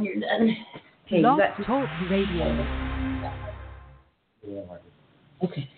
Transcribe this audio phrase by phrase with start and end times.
[0.00, 0.56] when you're done.
[1.06, 2.66] Okay, you Blog got Talk Radio.
[5.42, 5.68] Okay.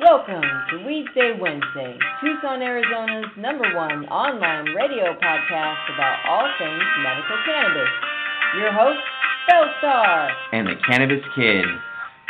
[0.00, 7.36] Welcome to Weedsday Wednesday, Tucson, Arizona's number one online radio podcast about all things medical
[7.44, 7.88] cannabis.
[8.56, 9.00] Your host,
[9.50, 10.30] Bellstar.
[10.52, 11.66] and the Cannabis Kid.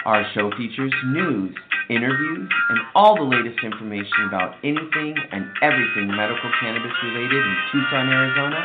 [0.05, 1.55] Our show features news,
[1.91, 8.09] interviews, and all the latest information about anything and everything medical cannabis related in Tucson,
[8.09, 8.65] Arizona,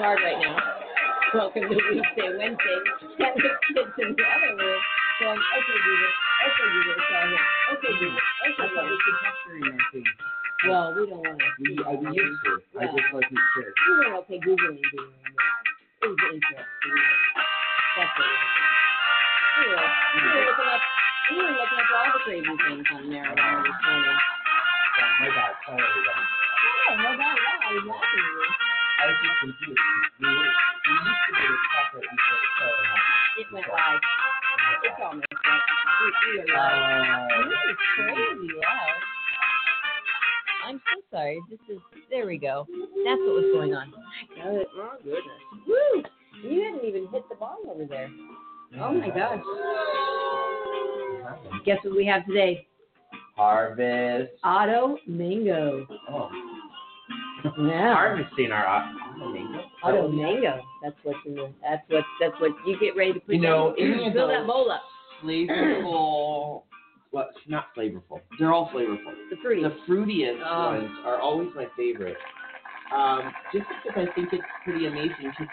[0.00, 0.56] hard right now.
[1.36, 2.78] Welcome to Weedsday Wednesday.
[3.20, 4.80] Got the kids in the other room
[5.20, 8.24] going, okay, do this, okay, do this, all here, okay, do this,
[8.64, 9.60] okay, do
[10.00, 10.08] this.
[10.64, 11.48] Well, we don't want to.
[11.60, 12.52] We, I we used to.
[12.80, 12.96] I Well.
[12.96, 13.72] just wasn't sure.
[13.76, 15.36] We were okay Googling doing it.
[16.00, 16.96] It was interesting.
[18.00, 19.68] That's what we were.
[19.68, 20.82] We were, we were looking up,
[21.28, 24.18] we were looking up all the crazy things on marijuana this morning.
[25.20, 26.24] My God, sorry, everyone.
[26.88, 27.60] Oh, no doubt at all.
[27.60, 28.69] I was laughing you.
[29.00, 29.80] I was confused.
[30.20, 33.40] We, were, we used to be a chocolate before the show.
[33.40, 34.00] It went live.
[34.84, 35.60] It's all messed up.
[36.00, 37.30] We, we are live.
[37.30, 39.00] Uh, This is crazy loud.
[40.66, 41.38] I'm so sorry.
[41.50, 41.80] This is
[42.10, 42.66] there we go.
[42.68, 43.92] That's what was going on.
[44.44, 44.64] Oh
[45.02, 45.40] goodness.
[45.66, 46.02] Woo!
[46.44, 48.10] You hadn't even hit the ball over there.
[48.80, 49.42] Oh my gosh.
[51.64, 52.66] Guess what we have today?
[53.36, 54.32] Harvest.
[54.44, 55.86] Auto mango.
[56.10, 56.28] Oh.
[57.44, 57.94] Yeah.
[57.94, 59.60] Harvesting our auto mango.
[59.84, 60.60] Auto mango.
[60.82, 61.52] That's what's in the.
[61.62, 62.04] That's what.
[62.20, 63.34] That's what you get ready to put.
[63.34, 64.82] You know, in, any of fill that those- bowl up.
[65.22, 66.62] Flavorful.
[67.12, 68.20] Well, not flavorful.
[68.38, 69.12] They're all flavorful.
[69.30, 69.62] The fruity.
[69.62, 70.66] The fruitiest Oh.
[70.76, 72.16] ones are always my favorite.
[72.94, 75.32] Um, just because I think it's pretty amazing.
[75.36, 75.46] 'cause,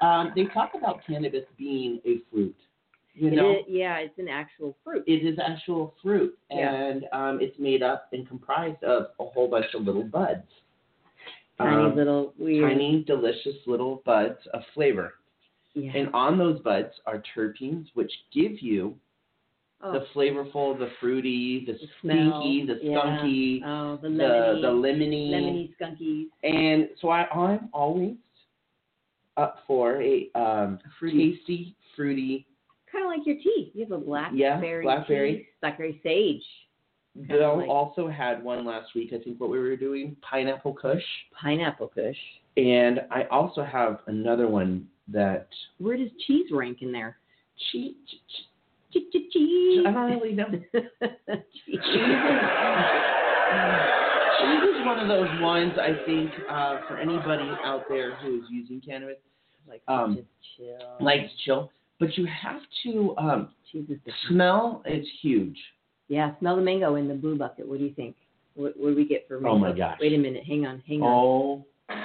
[0.00, 2.56] um, they talk about cannabis being a fruit.
[3.14, 5.04] You know, is- yeah, it's an actual fruit.
[5.06, 6.72] it is actual fruit, Yeah.
[6.72, 10.46] and um, it's made up and comprised of a whole bunch of little buds.
[11.60, 12.70] Tiny Um, little weird.
[12.70, 15.14] tiny, delicious little buds of flavor.
[15.74, 15.92] Yeah.
[15.94, 18.96] And on those buds are terpenes, which give you
[19.82, 22.96] oh, the flavorful, the fruity, the, the stinky, the yeah.
[22.98, 24.62] skunky, Oh, the the lemony.
[24.62, 25.30] the lemony.
[25.30, 26.26] lemony skunkies.
[26.42, 28.16] And so I, I'm always
[29.36, 32.46] up for a um, tasty, fruity.
[32.90, 33.70] Kind of like your tea.
[33.74, 34.82] You have a Yeah, blackberry.
[34.84, 35.36] blackberry.
[35.36, 36.42] tea, blackberry sage.
[37.28, 39.12] Bill like- also had one last week.
[39.12, 42.16] I think what we were doing pineapple Kush, Pineapple Kush.
[42.56, 47.18] and I also have another one that Where does cheese rank in there?
[47.72, 47.94] cheese.
[48.92, 49.02] Cheese.
[49.32, 49.84] cheese.
[49.86, 50.46] I don't really know.
[51.66, 51.80] cheese.
[54.40, 58.44] Cheese is one of those ones I think uh, for anybody out there who is
[58.50, 59.16] using cannabis
[59.68, 60.96] Like Um, just chill.
[61.00, 64.82] likes chill, but you have to um, cheese is smell.
[64.86, 65.58] It's huge.
[66.10, 67.68] Yeah, smell the mango in the blue bucket.
[67.68, 68.16] What do you think?
[68.54, 69.50] What, what do we get for mango?
[69.50, 69.96] Oh my gosh.
[70.00, 70.42] Wait a minute.
[70.44, 70.82] Hang on.
[70.86, 71.08] Hang on.
[71.08, 71.66] Oh.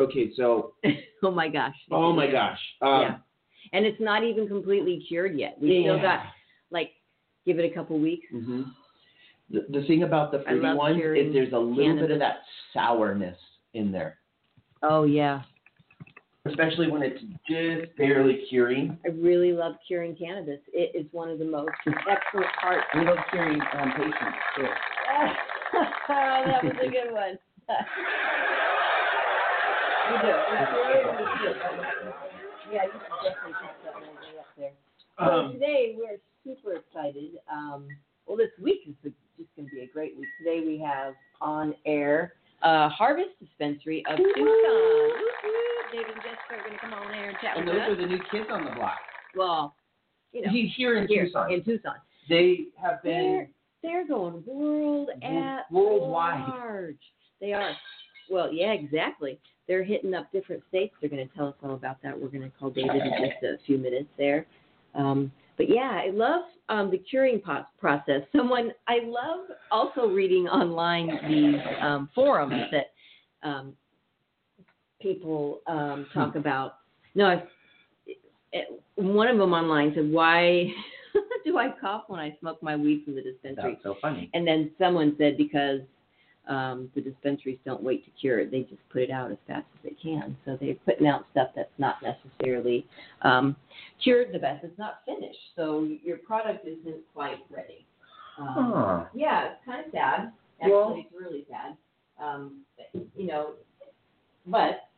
[0.00, 0.72] Okay, so
[1.22, 1.74] oh my gosh.
[1.92, 2.58] oh my gosh.
[2.82, 3.16] Um, yeah.
[3.72, 5.56] And it's not even completely cured yet.
[5.62, 6.20] We still got
[6.72, 6.90] like
[7.46, 8.26] give it a couple weeks.
[8.30, 8.62] hmm
[9.50, 12.38] The, the thing about the fruity ones is there's a little bit of that
[12.74, 13.38] sourness
[13.72, 14.18] in there,
[14.82, 15.42] Oh yeah.
[16.46, 18.98] Especially when it's just barely curing.
[19.04, 20.60] I really love curing cannabis.
[20.72, 22.84] It is one of the most excellent parts.
[22.94, 24.66] We love curing um, patients too.
[26.08, 27.38] that was a good one.
[30.10, 30.32] we do.
[30.50, 31.56] We cure, we cure.
[32.72, 34.76] Yeah, you should definitely put that one way up there.
[35.18, 37.38] So Um, today we're super excited.
[37.50, 37.88] Um,
[38.26, 40.28] well, this week is just going to be a great week.
[40.38, 44.42] Today we have on air uh, Harvest Dispensary of Tucson.
[44.42, 45.12] Woo-hoo.
[45.92, 47.88] David and Jessica are going to come on air and chat and with those us.
[47.90, 48.98] are the new kids on the block.
[49.36, 49.76] well,
[50.32, 51.52] you know, He's here in here Tucson.
[51.52, 51.94] in Tucson.
[52.28, 53.48] they have They're been
[53.82, 56.48] they're going world at worldwide.
[56.48, 56.96] large.
[57.40, 57.72] They are.
[58.30, 59.38] Well, yeah, exactly.
[59.68, 60.94] They're hitting up different states.
[61.00, 62.18] They're going to tell us all about that.
[62.18, 64.46] We're going to call David in just a few minutes there.
[64.94, 68.22] Um, but yeah, I love um, the curing po- process.
[68.34, 73.74] Someone I love also reading online these um, forums that um,
[75.00, 76.76] people um, talk about.
[77.14, 77.42] No, I,
[78.52, 80.72] it, one of them online said, "Why
[81.44, 84.30] do I cough when I smoke my weed from the dispensary?" That's so funny.
[84.34, 85.80] And then someone said because
[86.48, 89.66] um, the dispensaries don't wait to cure it, they just put it out as fast
[89.74, 90.36] as they can.
[90.44, 92.86] So they're putting out stuff that's not necessarily
[93.22, 93.56] um,
[94.02, 94.64] cured the best.
[94.64, 97.86] It's not finished, so your product isn't quite ready.
[98.38, 99.04] Um, Huh.
[99.14, 100.32] Yeah, it's kind of sad.
[100.60, 101.76] Actually, Well- it's really sad.
[102.22, 102.60] Um,
[103.16, 103.54] you know,
[104.46, 104.88] but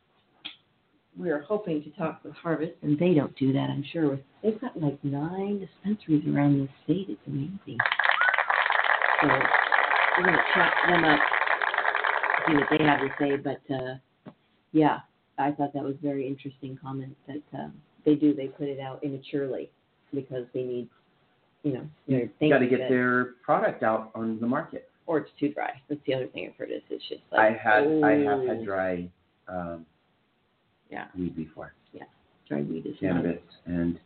[1.17, 4.19] we're hoping to talk with Harvest, and they don't do that, I'm sure.
[4.43, 7.07] They've got like nine dispensaries around the state.
[7.09, 7.79] It's amazing.
[9.21, 11.19] So we're gonna chat them up,
[12.47, 13.35] see what they have to say.
[13.37, 14.31] But uh,
[14.71, 14.99] yeah,
[15.37, 17.67] I thought that was a very interesting comment that uh,
[18.05, 18.33] they do.
[18.33, 19.69] They put it out immaturely
[20.13, 20.89] because they need,
[21.63, 24.89] you know, You got to get that- their product out on the market.
[25.05, 25.71] or it's too dry.
[25.87, 28.47] That's the other thing I've heard is it's just like I had I have oh,
[28.47, 29.09] had dry
[29.47, 29.85] um,
[30.91, 31.05] Yeah.
[31.17, 32.03] weed before, Yeah,
[32.47, 33.99] dry weed is cannabis, and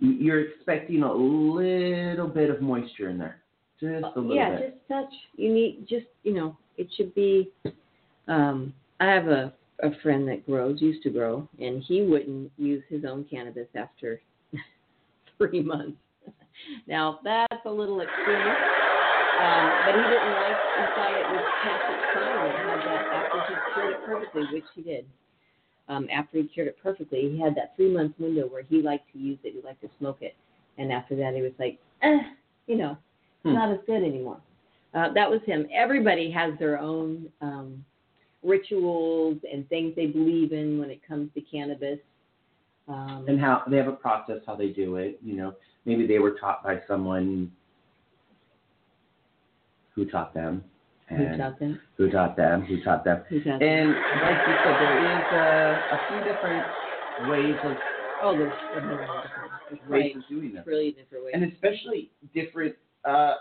[0.00, 3.42] you're expecting a little bit of moisture in there,
[3.78, 4.60] just a little yeah, bit.
[4.60, 5.14] Yeah, just touch.
[5.36, 7.50] You need just you know it should be.
[8.28, 9.52] Um, I have a
[9.82, 14.20] a friend that grows, used to grow, and he wouldn't use his own cannabis after
[15.38, 15.98] three months.
[16.86, 18.58] now that's a little extreme,
[19.38, 20.60] um, but he didn't like.
[20.76, 24.46] He thought it was past its time and had that after he cured it perfectly,
[24.52, 25.04] which he did.
[25.88, 29.12] Um, after he cured it perfectly, he had that three month window where he liked
[29.12, 30.36] to use it, he liked to smoke it,
[30.78, 32.20] and after that he was like, eh,
[32.66, 32.96] you know,
[33.42, 33.54] Hmm.
[33.54, 34.40] not as good anymore.
[34.94, 35.66] Uh, that was him.
[35.74, 37.84] Everybody has their own um,
[38.42, 41.98] rituals and things they believe in when it comes to cannabis.
[42.88, 45.18] Um, and how they have a process how they do it.
[45.22, 45.54] You know,
[45.84, 47.50] maybe they were taught by someone
[49.94, 50.64] who taught them,
[51.08, 51.80] who taught them?
[51.96, 53.22] who taught them, who taught them.
[53.28, 53.62] Who taught them?
[53.62, 56.66] And like you said, there is a, a few different
[57.18, 57.78] ways of
[58.22, 59.08] Oh, there's different ways
[59.88, 61.34] right, of doing this, really different ways.
[61.34, 63.34] and especially different uh,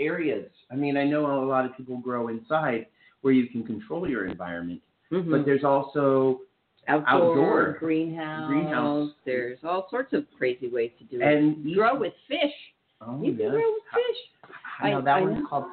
[0.00, 0.50] areas.
[0.72, 2.86] I mean, I know a lot of people grow inside
[3.20, 4.80] where you can control your environment,
[5.12, 5.30] Mhm.
[5.30, 6.40] but there's also
[6.88, 9.12] outdoor, outdoor, greenhouse, greenhouse.
[9.24, 11.22] There's all sorts of crazy ways to do it.
[11.22, 12.54] and You grow with fish.
[13.02, 14.16] Oh, you can grow with fish.
[14.80, 15.46] I know that I one's know.
[15.46, 15.64] called.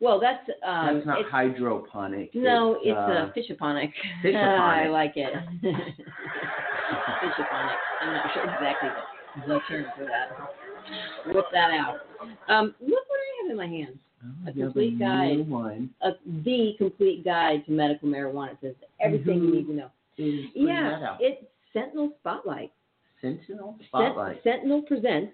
[0.00, 2.34] Well, that's um, That's not it's, hydroponic.
[2.34, 3.92] No, it's uh, a fishaponic.
[4.24, 4.34] fishaponic.
[4.84, 5.32] I like it.
[7.22, 7.76] fishaponic.
[8.00, 8.88] I'm not sure exactly
[9.46, 11.34] the term for that.
[11.34, 11.98] Whip that out.
[12.48, 12.99] Um, look what I have
[13.50, 13.98] in my hands.
[14.24, 15.48] oh, a complete guide.
[15.48, 15.90] One.
[16.02, 16.10] A,
[16.44, 18.52] the complete guide to medical marijuana.
[18.52, 19.54] It says everything you Mhm.
[19.54, 19.90] need to know.
[20.18, 22.72] Is putting that Yeah, it's Sentinel Spotlight.
[23.20, 24.42] Sentinel Sent- Spotlight.
[24.42, 25.32] Sentinel presents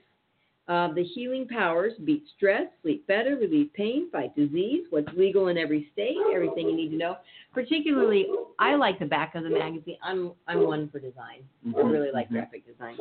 [0.68, 5.56] uh, the healing powers beat stress, sleep better, relieve pain, fight disease, what's legal in
[5.56, 7.16] every state, everything you need to know.
[7.54, 8.26] Particularly,
[8.58, 9.96] I like the back of the magazine.
[10.02, 11.44] I'm I'm one for design.
[11.64, 12.32] I Mhm, really like mhm.
[12.32, 12.96] graphic design.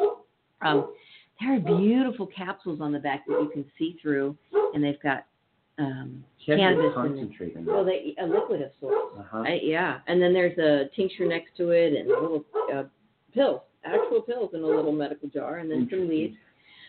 [0.61, 0.93] Um,
[1.39, 4.37] there are beautiful capsules on the back that you can see through,
[4.73, 5.25] and they've got
[5.77, 6.93] um, cannabis to in there.
[6.93, 7.91] concentrate well, that.
[7.91, 9.19] they, a liquid of sorts.
[9.19, 9.43] Uh-huh.
[9.45, 12.83] I, yeah, and then there's a tincture next to it, and a little uh,
[13.33, 16.35] pills, actual pills in a little medical jar, and then some leaves.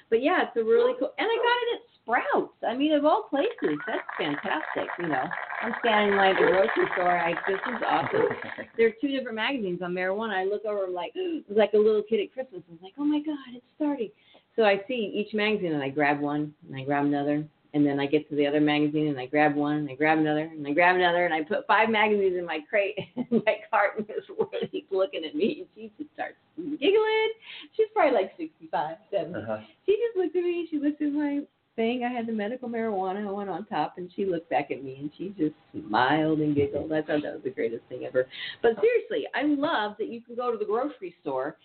[0.08, 1.12] But yeah, it's a really cool.
[1.18, 2.54] And I got it at Sprouts.
[2.62, 4.86] I mean, of all places, that's fantastic.
[5.00, 5.24] You know,
[5.62, 7.18] I'm standing in line at the grocery store.
[7.18, 8.28] I this is awesome.
[8.76, 10.34] There are two different magazines on marijuana.
[10.34, 11.12] I look over, I'm like,
[11.48, 12.62] like a little kid at Christmas.
[12.68, 14.10] I was like, oh my god, it's starting.
[14.56, 17.44] So I see each magazine, and I grab one, and I grab another,
[17.74, 20.18] and then I get to the other magazine, and I grab one, and I grab
[20.18, 23.56] another, and I grab another, and I put five magazines in my crate, and my
[23.70, 24.24] cart, and this
[24.62, 27.30] lady's looking at me, and she just starts giggling.
[27.76, 29.58] She's probably like 65, 70 Uh-huh.
[29.84, 30.66] she just looked at me.
[30.70, 31.40] She looked at my
[31.76, 32.04] thing.
[32.04, 35.10] I had the medical marijuana one on top, and she looked back at me and
[35.18, 35.54] she just
[35.86, 36.90] smiled and giggled.
[36.90, 38.26] I thought that was the greatest thing ever.
[38.62, 41.58] But seriously, I love that you can go to the grocery store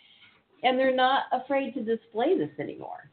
[0.64, 3.10] and they're not afraid to display this anymore.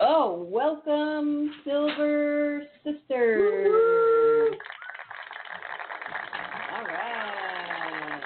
[0.00, 4.56] Oh, welcome, Silver Sisters.
[6.74, 8.20] All right.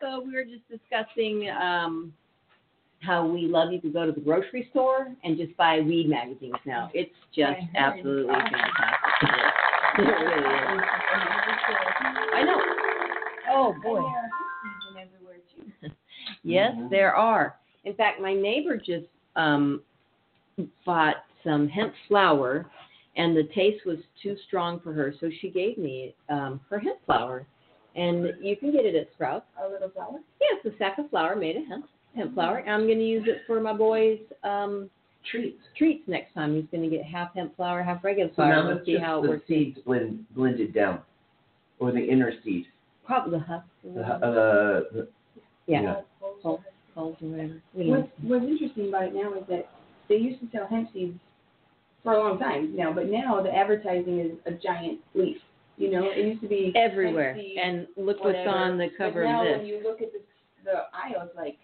[0.00, 2.12] So we were just discussing um,
[3.00, 6.54] how we love you to go to the grocery store and just buy weed magazines
[6.64, 6.90] now.
[6.94, 8.60] It's just absolutely fantastic.
[9.96, 10.82] It really is.
[12.34, 12.60] I know.
[13.48, 14.02] Oh boy.
[16.42, 16.90] Yes, Mhm.
[16.90, 17.56] there are.
[17.84, 19.82] In fact, my neighbor just um,
[20.86, 22.66] bought some hemp flour,
[23.16, 26.98] and the taste was too strong for her, so she gave me um, her hemp
[27.04, 27.46] flour,
[27.96, 29.46] and you can get it at Sprouts.
[29.62, 30.20] A little flour.
[30.40, 32.58] Yeah, it's a sack of flour made of hemp hemp flour.
[32.58, 34.88] And I'm going to use it for my boy's um,
[35.28, 35.60] Treats.
[35.76, 36.54] treats next time.
[36.54, 38.62] He's going to get half hemp flour, half regular So flour.
[38.62, 39.48] now We'll see how it the works.
[39.48, 41.00] seeds blend, blended down,
[41.80, 42.66] or the inner seed.
[43.04, 43.66] Probably the husk.
[43.82, 44.18] The, uh,
[44.92, 45.08] the,
[45.66, 46.00] yeah, yeah.
[46.44, 46.60] Hulls
[47.20, 47.60] or whatever.
[47.74, 49.68] We don't What's, what's interesting about it now is that
[50.08, 51.18] they used to sell hemp seeds
[52.02, 55.38] for a long time now, but now the advertising is a giant leaf.
[55.76, 57.34] You know, it used to be everywhere.
[57.36, 60.20] seed, And look what's on the cover but now of when you look at the
[60.64, 61.58] the aisle, it's like,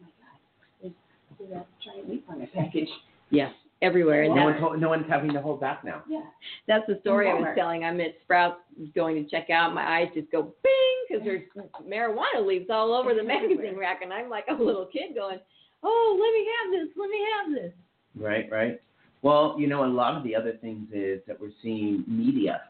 [0.00, 0.38] oh my God,
[0.80, 0.94] there's,
[1.38, 2.88] there's a giant leaf on the package.
[3.30, 3.50] Yeah,
[3.82, 4.22] everywhere.
[4.22, 6.02] And no, that's, one's, no one's having to hold back now.
[6.08, 6.22] Yeah.
[6.66, 7.84] that's the story I was telling.
[7.84, 8.60] I'm at Sprouts
[8.94, 9.74] going to check out.
[9.74, 10.72] My eyes just go bing
[11.08, 11.42] because there's
[11.86, 15.38] marijuana leaves all over the magazine rack, and I'm like a little kid going,
[15.82, 16.96] "Oh, let me have this!
[16.96, 17.72] Let me have this!"
[18.18, 18.80] Right, right.
[19.22, 22.62] Well, you know, a lot of the other things is that we're seeing media.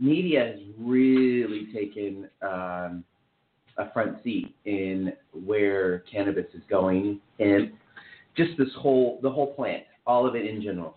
[0.00, 3.04] Media has really taken um,
[3.78, 5.12] a front seat in
[5.44, 7.72] where cannabis is going, and
[8.36, 10.94] just this whole the whole plant, all of it in general.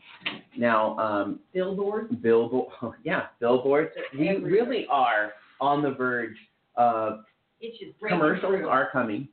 [0.57, 2.13] Now, um, Billboards.
[2.21, 2.67] billboard,
[3.03, 3.91] yeah, billboards.
[4.17, 4.51] We Everywhere.
[4.51, 6.35] really are on the verge
[6.75, 7.19] of
[8.07, 9.27] commercials are coming.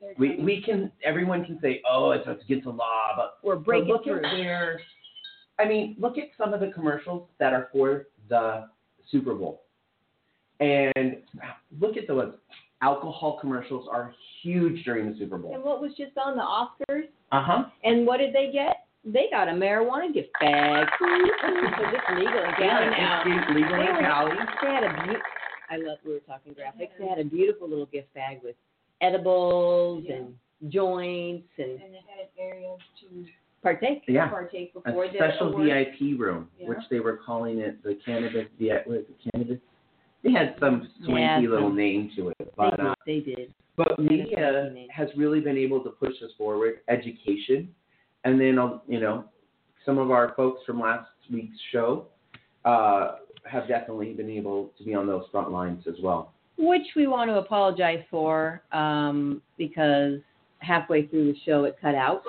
[0.00, 3.88] They're We we can everyone can say, oh, it's against the law, but We're breaking
[3.88, 4.24] look through.
[4.24, 4.80] at where,
[5.58, 8.68] I mean, look at some of the commercials that are for the
[9.10, 9.62] Super Bowl,
[10.60, 11.16] and
[11.80, 12.34] look at those
[12.82, 15.54] alcohol commercials are huge during the Super Bowl.
[15.54, 17.08] And what was just on the Oscars?
[17.32, 17.64] Uh huh.
[17.84, 18.85] And what did they get?
[19.06, 20.86] They got a marijuana gift bag.
[21.00, 23.22] Because it's legal in Cali now.
[23.54, 24.32] legal They in Cali.
[24.62, 25.20] They had a beau-
[25.70, 25.98] I love.
[26.04, 26.90] We were talking graphics.
[26.98, 28.56] They had a beautiful little gift bag with
[29.00, 30.16] edibles Yeah.
[30.16, 30.34] and
[30.72, 33.26] joints and and it had areas to
[33.62, 34.02] partake.
[34.08, 35.66] Yeah, partake before the special award.
[35.66, 36.68] VIP room, Yeah.
[36.68, 38.46] which they were calling it the cannabis.
[38.58, 39.30] The what is it?
[39.32, 39.58] Cannabis.
[40.22, 42.86] They had some swanky Yeah, little some- name to it, They but did.
[42.86, 43.54] uh, They did.
[43.76, 47.74] But media has really been able to push us forward, education,
[48.26, 49.24] and then uh, you know,
[49.84, 52.06] some of our folks from last week's show
[52.64, 53.16] uh,
[53.50, 56.32] have definitely been able to be on those front lines as well.
[56.58, 60.18] Which we want to apologize for um, because
[60.58, 62.22] halfway through the show it cut out.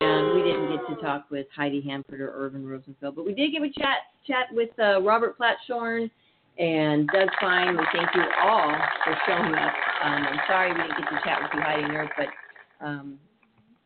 [0.00, 3.52] And we didn't get to talk with Heidi Hanford or Irvin Rosenfeld, but we did
[3.52, 6.10] get a chat chat with uh, Robert Platshorn
[6.58, 7.76] and Doug Fine.
[7.76, 9.72] We thank you all for showing up.
[10.04, 13.18] Um, I'm sorry we didn't get to chat with you, Heidi Irv, but um,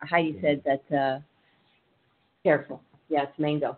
[0.03, 1.19] Heidi said that uh,
[2.43, 2.81] careful.
[3.09, 3.77] Yeah, it's mango.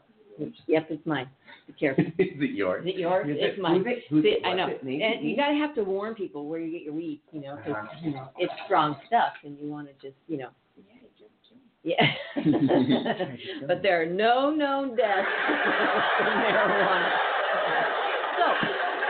[0.66, 1.28] Yep, it's mine.
[1.66, 2.04] Be careful.
[2.06, 2.84] Is it yours?
[2.84, 3.28] Is it yours?
[3.28, 3.78] Is It's it- mine.
[3.84, 4.04] who's it?
[4.10, 4.38] Who's See.
[4.44, 4.66] I know.
[4.68, 4.82] it?
[4.84, 5.00] Name?
[5.02, 7.72] And you gotta have to warn people where you get your weed, you know, 'cause,
[7.74, 7.96] Uh-huh.
[8.02, 11.30] you know it's strong stuff, and you want to just, you know, Yeah, it just
[11.46, 11.94] killed me.
[13.60, 13.62] yeah.
[13.68, 15.28] but there are no known deaths
[16.18, 17.12] from marijuana.
[18.38, 18.46] So,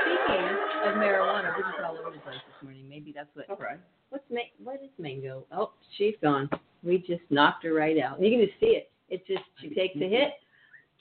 [0.03, 0.47] speaking
[0.85, 2.87] of marijuana, we're just all over the place this morning.
[2.89, 3.49] Maybe that's what.
[3.49, 3.79] All right.
[4.11, 5.47] What's ma- What is mango?
[5.51, 6.49] Oh, she's gone.
[6.85, 8.21] We just knocked her right out.
[8.23, 8.91] You can just see it.
[9.09, 10.33] It's just she takes a hit,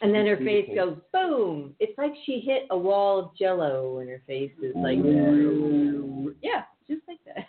[0.01, 1.75] and then her face goes boom.
[1.79, 4.97] It's like she hit a wall of Jello, and her face is like,
[6.41, 7.47] yeah, just like that.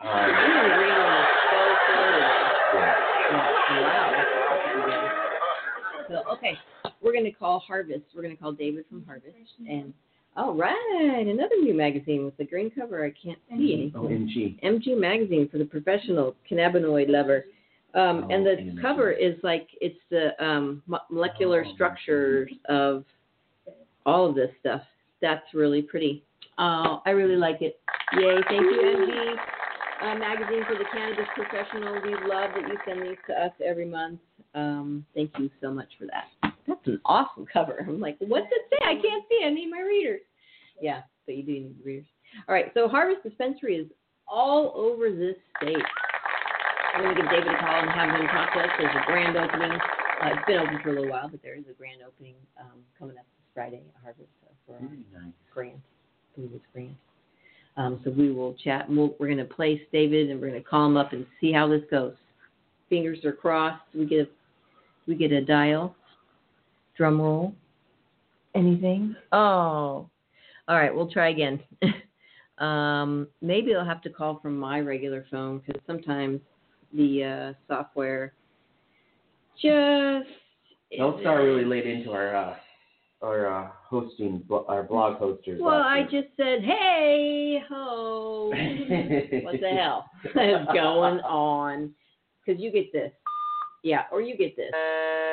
[0.00, 2.52] Um, Even the green one is so cool.
[2.70, 2.94] Yeah.
[3.68, 4.26] Wow.
[6.08, 6.58] So okay,
[7.00, 8.04] we're gonna call Harvest.
[8.14, 9.36] We're gonna call David from Harvest,
[9.68, 9.92] and
[10.36, 13.04] all right, another new magazine with the green cover.
[13.04, 14.58] I can't see Oh, anything.
[14.62, 14.62] MG.
[14.64, 17.44] MG magazine for the professional cannabinoid lover.
[17.94, 23.04] Um, Oh, and the and cover is like it's the um, molecular Oh, structures of
[24.04, 24.82] all of this stuff.
[25.22, 26.24] That's really pretty.
[26.58, 27.80] Uh, I really like it.
[28.16, 28.36] Yay!
[28.48, 29.36] Thank you, MG
[30.02, 31.94] uh, magazine for the cannabis professional.
[32.02, 34.18] We love that you send these to us every month.
[34.54, 36.53] Um, thank you so much for that.
[36.66, 37.84] That's an awesome cover.
[37.86, 38.78] I'm like, what's it say?
[38.84, 39.44] I can't see.
[39.44, 40.20] I need my readers.
[40.80, 42.06] Yeah, but you do need readers.
[42.48, 43.86] All right, so Harvest Dispensary is
[44.26, 45.76] all over this state.
[46.94, 48.70] I'm going to give David a call and have him talk to us.
[48.78, 49.72] There's a grand opening.
[49.72, 52.80] Uh, it's been open for a little while, but there is a grand opening um,
[52.98, 55.32] coming up this Friday at Harvest uh, for Very nice.
[55.52, 55.74] grant.
[55.76, 56.92] I believe it's grant.
[57.76, 58.88] Um, so we will chat.
[58.88, 61.26] And we'll, we're going to place David, and we're going to call him up and
[61.40, 62.14] see how this goes.
[62.88, 63.82] Fingers are crossed.
[63.94, 64.28] We get a
[65.06, 65.94] we get a dial.
[66.96, 67.54] Drum roll.
[68.54, 69.16] Anything?
[69.32, 70.08] Oh,
[70.68, 70.94] all right.
[70.94, 71.60] We'll try again.
[72.58, 76.40] um, maybe I'll have to call from my regular phone because sometimes
[76.92, 78.32] the uh, software
[79.60, 80.28] just.
[80.96, 82.54] Don't start really late into our uh,
[83.24, 85.60] our uh, hosting, our blog hosters.
[85.60, 88.50] Well, I just said, hey ho.
[89.42, 91.90] what the hell is going on?
[92.44, 93.10] Because you get this.
[93.84, 94.70] Yeah, or you get this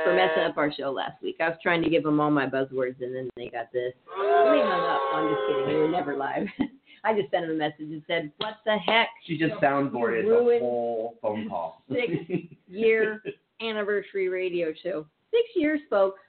[0.03, 1.37] for messing up our show last week.
[1.39, 3.93] I was trying to give them all my buzzwords, and then they got this.
[4.13, 5.01] And they hung up.
[5.15, 5.67] I'm just kidding.
[5.67, 6.47] They were never live.
[7.05, 9.07] I just sent them a message and said, "What the heck?
[9.25, 11.81] She just soundboarded the whole phone call.
[11.89, 12.11] six
[12.67, 13.23] year
[13.61, 15.05] anniversary radio show.
[15.31, 16.19] Six years, folks.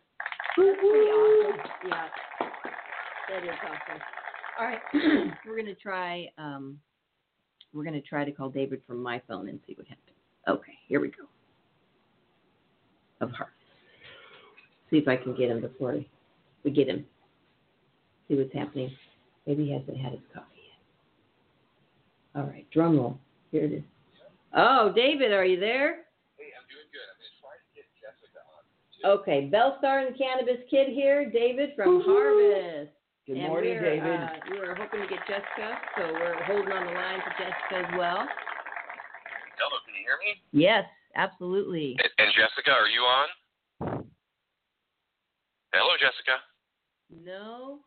[0.57, 1.61] That's pretty awesome.
[1.88, 2.07] Yeah,
[3.31, 4.02] that is awesome.
[4.61, 6.29] All right, we're gonna try.
[6.38, 6.79] Um,
[7.75, 10.17] we're gonna try to call David from my phone and see what happens.
[10.47, 11.25] Okay, here we go.
[13.23, 13.50] Of heart.
[14.91, 15.95] See if I can get him before
[16.64, 17.07] we get him.
[18.26, 18.91] See what's happening.
[19.47, 20.47] Maybe he hasn't had his coffee
[22.35, 22.43] yet.
[22.43, 23.19] All right, drum roll.
[23.52, 23.83] Here it is.
[24.57, 26.02] Oh, David, are you there?
[26.37, 27.07] Hey, I'm doing good.
[27.07, 28.67] I'm just trying to get Jessica on.
[28.91, 29.07] Too.
[29.23, 32.91] Okay, Bellstar and the Cannabis Kid here, David from Harvest.
[33.29, 34.19] Good and morning, we're, David.
[34.19, 37.87] Uh, we were hoping to get Jessica, so we're holding on the line for Jessica
[37.87, 38.26] as well.
[39.62, 40.43] Hello, can you hear me?
[40.50, 41.97] Yes, absolutely.
[42.23, 44.07] And, Jessica, are you on?
[45.75, 46.38] Hello, Jessica.
[47.11, 47.81] No.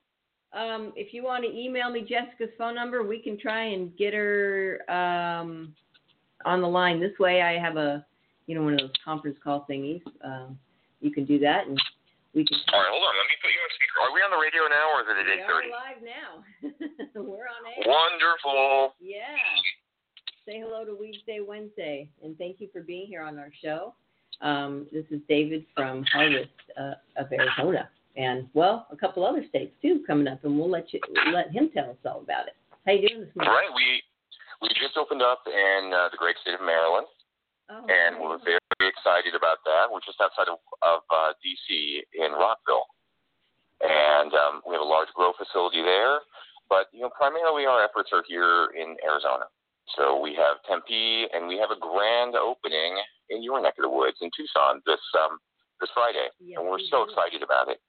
[0.52, 4.14] Um, if you want to email me Jessica's phone number, we can try and get
[4.14, 5.74] her um,
[6.44, 7.00] on the line.
[7.00, 8.06] This way, I have a,
[8.48, 10.02] you know, one of those conference call thingies.
[10.22, 10.60] Um,
[11.00, 11.80] you can do that, and
[12.34, 12.58] we can.
[12.74, 13.16] All right, hold on.
[13.16, 14.04] Let me put you on speaker.
[14.04, 15.72] Are we on the radio now, or is it at eight thirty?
[15.72, 17.24] live now.
[17.24, 17.88] We're on air.
[17.88, 18.96] Wonderful.
[19.00, 19.40] Yeah.
[20.46, 23.96] Say hello to Weedsday Wednesday, and thank you for being here on our show.
[24.42, 29.74] Um, this is David from Harvest uh, of Arizona, and well, a couple other states
[29.82, 31.00] too coming up, and we'll let you
[31.34, 32.56] let him tell us all about it.
[32.86, 33.54] How you doing this morning?
[33.54, 34.04] right, we
[34.62, 37.08] we just opened up in uh, the great state of Maryland,
[37.70, 39.90] Oh, and we're very excited about that.
[39.90, 42.06] We're just outside of, of uh, D.C.
[42.14, 42.86] in Rockville,
[43.82, 46.22] and um, we have a large grow facility there.
[46.70, 49.50] But you know, primarily our efforts are here in Arizona.
[49.94, 52.98] So we have Tempe, and we have a grand opening
[53.30, 55.38] in your neck of the woods in Tucson this um,
[55.80, 57.12] this Friday, Yeah, and we're we so do.
[57.12, 57.80] excited about it.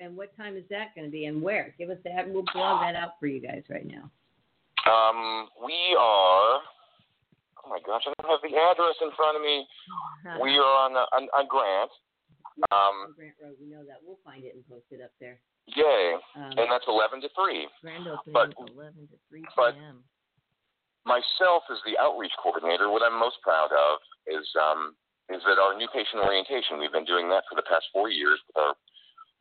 [0.00, 1.74] And what time is that going to be, and where?
[1.78, 2.26] Give us that.
[2.28, 4.10] We'll blog that out for you guys right now.
[4.90, 6.60] Um, we are.
[7.64, 9.64] Oh my gosh, I don't have the address in front of me.
[10.42, 11.90] We are on uh, on, on Grant.
[12.70, 13.98] Um, On Grant Road, we know that.
[14.04, 15.40] We'll find it and post it up there.
[15.66, 17.66] yay, Um, and that's eleven to three.
[17.82, 20.04] grand opening but- is 11 to 3 but- p.m.
[21.04, 24.96] myself as the outreach coordinator, what I'm most proud of is um,
[25.32, 26.80] is that our new patient orientation.
[26.80, 28.74] We've been doing that for the past four years with our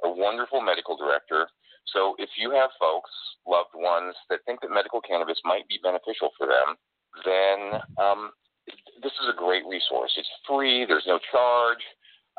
[0.03, 1.47] a wonderful medical director.
[1.95, 3.11] So if you have folks,
[3.47, 6.75] loved ones that think that medical cannabis might be beneficial for them,
[7.23, 8.31] then um,
[8.99, 10.11] this is a great resource.
[10.17, 10.83] It's free.
[10.83, 11.83] There's no charge.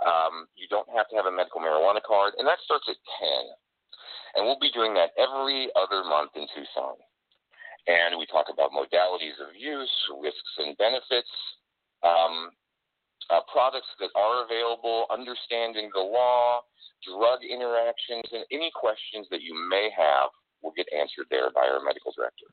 [0.04, 4.36] Um, you don't have to have a medical marijuana card, and that starts at 10.
[4.36, 6.98] And we'll be doing that every other month in Tucson
[7.86, 11.30] and we talk about modalities of use, risks and benefits,
[12.02, 12.50] um,
[13.30, 16.60] uh, products that are available, understanding the law,
[17.04, 20.28] drug interactions, and any questions that you may have
[20.62, 22.48] will get answered there by our medical director.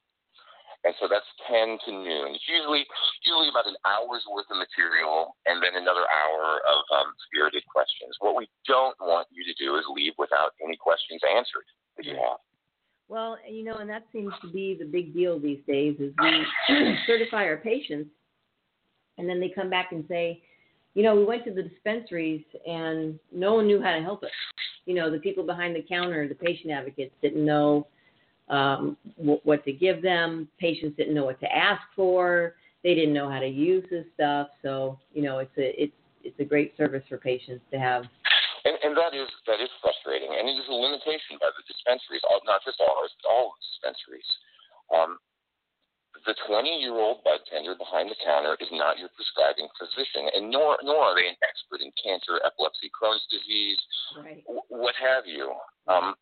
[0.83, 2.33] And so that's 10 to noon.
[2.33, 2.81] It's usually
[3.21, 8.17] usually about an hour's worth of material and then another hour of um, spirited questions.
[8.17, 11.69] What we don't want you to do is leave without any questions answered
[12.01, 12.41] that you have.
[13.11, 16.45] Well, you know, and that seems to be the big deal these days is we
[17.05, 18.09] certify our patients
[19.17, 20.41] and then they come back and say,
[20.93, 24.29] you know, we went to the dispensaries and no one knew how to help us.
[24.85, 27.85] You know, the people behind the counter, the patient advocates didn't know
[28.47, 30.47] um, w- what to give them.
[30.57, 32.55] Patients didn't know what to ask for.
[32.81, 34.47] They didn't know how to use this stuff.
[34.61, 35.93] So, you know, it's a it's
[36.23, 38.05] it's a great service for patients to have.
[38.65, 42.21] And, and that is that is frustrating, and it is a limitation by the dispensaries,
[42.29, 44.27] all, not just ours, but all dispensaries.
[44.93, 45.17] Um,
[46.29, 51.09] the 20-year-old bud tender behind the counter is not your prescribing physician, and nor nor
[51.09, 53.81] are they an expert in cancer, epilepsy, Crohn's disease,
[54.13, 54.43] Right.
[54.45, 55.49] w- what have you.
[55.89, 56.13] Um,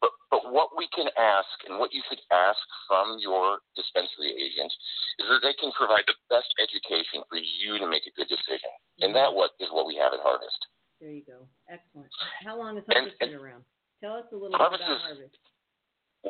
[0.00, 4.72] but but what we can ask, and what you should ask from your dispensary agent,
[5.20, 8.72] is that they can provide the best education for you to make a good decision,
[9.04, 10.56] and that what is what we have at Harvest.
[11.00, 11.46] There you go.
[11.68, 12.08] Excellent.
[12.44, 13.64] How long has And- Harvest been around?
[14.00, 15.36] Tell us a little Harvest bit about is- Harvest.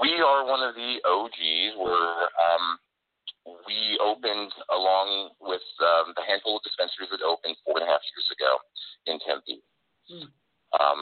[0.01, 2.79] we are one of the OGs where um,
[3.67, 8.03] we opened along with um, the handful of dispensaries that opened four and a half
[8.15, 8.59] years ago
[9.07, 9.63] in Tempe.
[10.11, 10.29] Hmm.
[10.81, 11.01] Um,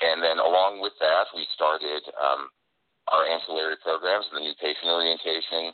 [0.00, 2.48] and then along with that, we started um,
[3.12, 5.72] our ancillary programs, the new patient orientation.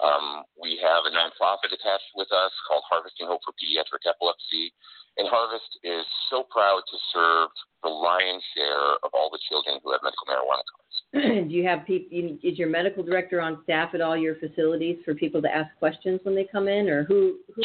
[0.00, 4.72] Um, we have a nonprofit attached with us called Harvesting Hope for Pediatric Epilepsy.
[5.18, 7.50] And Harvest is so proud to serve
[7.82, 10.96] the lion's share of all the children who have medical marijuana cards.
[11.50, 12.08] Do you have people?
[12.42, 16.20] Is your medical director on staff at all your facilities for people to ask questions
[16.22, 17.36] when they come in, or who?
[17.54, 17.62] Who?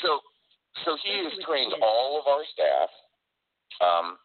[0.00, 0.20] So,
[0.84, 2.90] So he has trained all of our staff
[3.82, 4.16] um,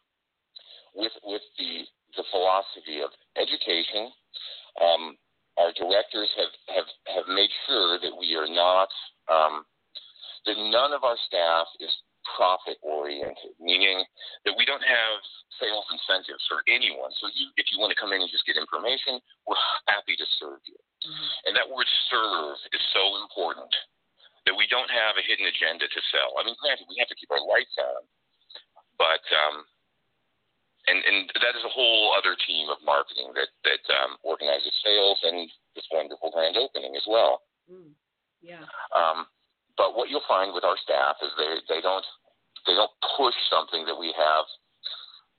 [0.93, 1.81] with with the
[2.15, 3.09] the philosophy of
[3.41, 4.11] education.
[4.77, 5.17] Um,
[5.57, 8.89] our directors have, have, have made sure that we are not
[9.31, 9.63] um,
[10.45, 11.89] that none of our staff is
[12.37, 14.01] profit oriented, meaning
[14.45, 15.17] that we don't have
[15.61, 17.13] sales incentives for anyone.
[17.21, 20.27] So you, if you want to come in and just get information, we're happy to
[20.41, 20.77] serve you.
[20.77, 21.29] Mm-hmm.
[21.49, 23.69] And that word serve is so important
[24.49, 26.37] that we don't have a hidden agenda to sell.
[26.37, 28.01] I mean, granted, we have to keep our lights on,
[28.97, 29.65] but um,
[30.87, 35.19] and and that is a whole other team of marketing that that um, organizes sales
[35.23, 37.41] and this wonderful grand opening as well.
[37.69, 37.93] Mm,
[38.41, 38.63] yeah.
[38.93, 39.25] Um,
[39.77, 42.05] but what you'll find with our staff is they they don't
[42.65, 44.45] they don't push something that we have.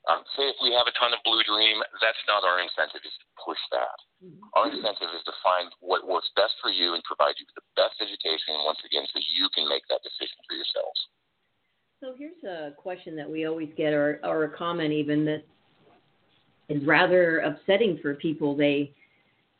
[0.06, 3.16] Um, say if we have a ton of Blue Dream, that's not our incentive is
[3.18, 3.98] to push that.
[4.22, 4.38] Mm-hmm.
[4.54, 7.66] Our incentive is to find what works best for you and provide you with the
[7.74, 11.10] best education once again so you can make that decision for yourselves.
[12.00, 15.42] So here's a question that we always get, or, or a comment even that
[16.68, 18.56] is rather upsetting for people.
[18.56, 18.92] They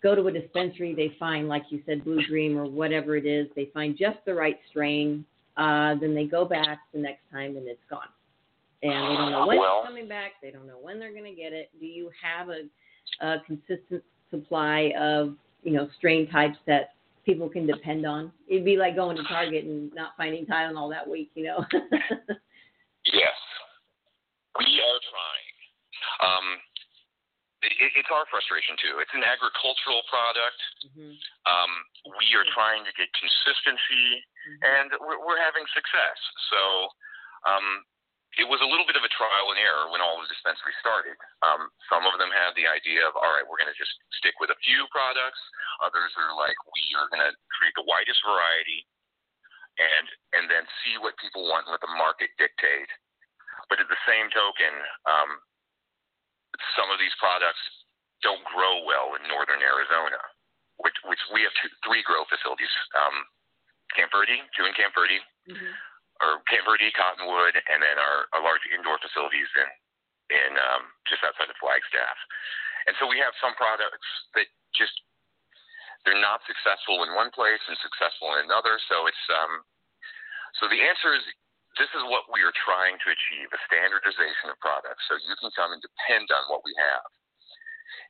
[0.02, 3.48] go to a dispensary, they find, like you said, Blue Dream or whatever it is,
[3.56, 5.24] they find just the right strain.
[5.56, 8.08] Uh, then they go back the next time and it's gone.
[8.82, 10.32] And they don't know when well, it's coming back.
[10.42, 11.70] They don't know when they're going to get it.
[11.80, 16.95] Do you have a, a consistent supply of, you know, strain types that
[17.26, 18.30] people can depend on.
[18.46, 21.58] It'd be like going to Target and not finding Tylenol that week, you know.
[23.04, 23.38] yes,
[24.56, 25.56] we are trying.
[26.22, 26.46] Um,
[27.66, 29.02] it, it's our frustration too.
[29.02, 30.60] It's an agricultural product.
[30.86, 31.18] Mm-hmm.
[31.50, 31.72] Um,
[32.14, 34.62] we are trying to get consistency, mm-hmm.
[34.62, 36.18] and we're, we're having success.
[36.54, 36.60] So
[37.50, 37.66] um,
[38.36, 41.16] it was a little bit of a trial and error when all the dispensaries started.
[41.40, 44.36] Um, some of them had the idea of, all right, we're going to just stick
[44.36, 45.40] with a few products.
[45.80, 48.84] Others are like, we are going to create the widest variety
[49.76, 52.88] and and then see what people want and let the market dictate.
[53.68, 54.72] But at the same token,
[55.04, 55.30] um,
[56.76, 57.60] some of these products
[58.24, 60.20] don't grow well in northern Arizona,
[60.80, 62.72] which which we have two, three grow facilities.
[62.96, 63.16] Um,
[63.96, 65.72] Camp Verde, two in Camp Verde, mm-hmm
[66.24, 69.68] or Camp Verde, Cottonwood, and then our, our large indoor facilities in
[70.26, 72.18] in um, just outside of Flagstaff.
[72.90, 74.94] And so we have some products that just
[76.06, 78.78] they're not successful in one place and successful in another.
[78.90, 79.62] So it's um,
[80.62, 81.22] so the answer is
[81.76, 85.52] this is what we are trying to achieve a standardization of products so you can
[85.52, 87.10] come and depend on what we have.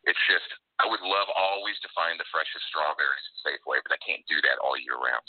[0.06, 0.46] It's just
[0.78, 4.38] I would love always to find the freshest strawberries at Safeway, but I can't do
[4.44, 5.28] that all year round.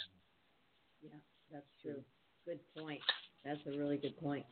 [0.99, 2.03] Yeah, that's true.
[2.47, 3.03] Good point.
[3.43, 4.45] That's a really good point.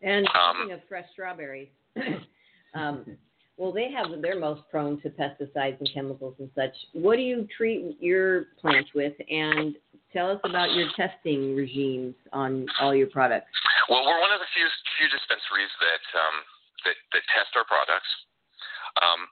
[0.00, 1.74] And um, speaking of fresh strawberries,
[2.74, 3.18] um,
[3.58, 6.70] well, they have they're most prone to pesticides and chemicals and such.
[6.94, 9.14] What do you treat your plants with?
[9.26, 9.74] And
[10.14, 13.50] tell us about your testing regimes on all your products.
[13.90, 14.66] Well, we're one of the few
[15.02, 16.36] few dispensaries that um,
[16.86, 18.10] that, that test our products.
[19.02, 19.26] Um,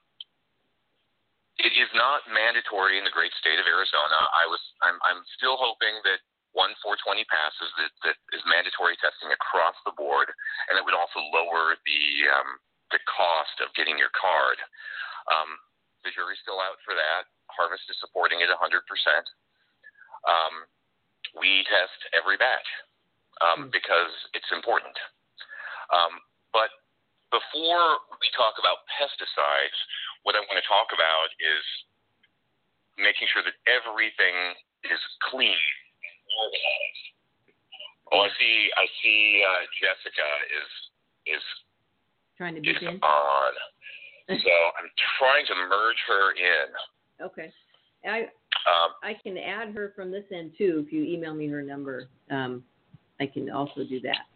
[1.63, 4.19] it is not mandatory in the great state of Arizona.
[4.35, 6.19] I was I'm I'm still hoping that
[6.53, 10.27] one 420 passes that, that is mandatory testing across the board,
[10.69, 12.59] and it would also lower the um,
[12.91, 14.59] the cost of getting your card.
[15.31, 15.55] Um,
[16.03, 17.31] the jury's still out for that.
[17.47, 18.59] Harvest is supporting it 100%.
[20.27, 20.55] Um,
[21.39, 22.67] we test every batch
[23.47, 23.71] um, mm.
[23.71, 24.97] because it's important.
[25.95, 26.19] Um,
[26.51, 26.75] but
[27.31, 29.79] before we talk about pesticides,
[30.27, 31.63] what I want to talk about is
[32.99, 34.35] making sure that everything
[34.83, 34.99] is
[35.31, 35.55] clean
[38.13, 38.69] Oh, I see.
[38.77, 39.43] I see.
[39.47, 40.71] Uh, Jessica is
[41.37, 41.45] is
[42.37, 42.99] trying to be in.
[43.03, 43.53] on.
[44.29, 47.27] so I'm trying to merge her in.
[47.27, 47.53] Okay.
[48.07, 48.27] I
[48.67, 50.85] um, I can add her from this end too.
[50.87, 52.65] If you email me her number, um,
[53.21, 54.27] I can also do that.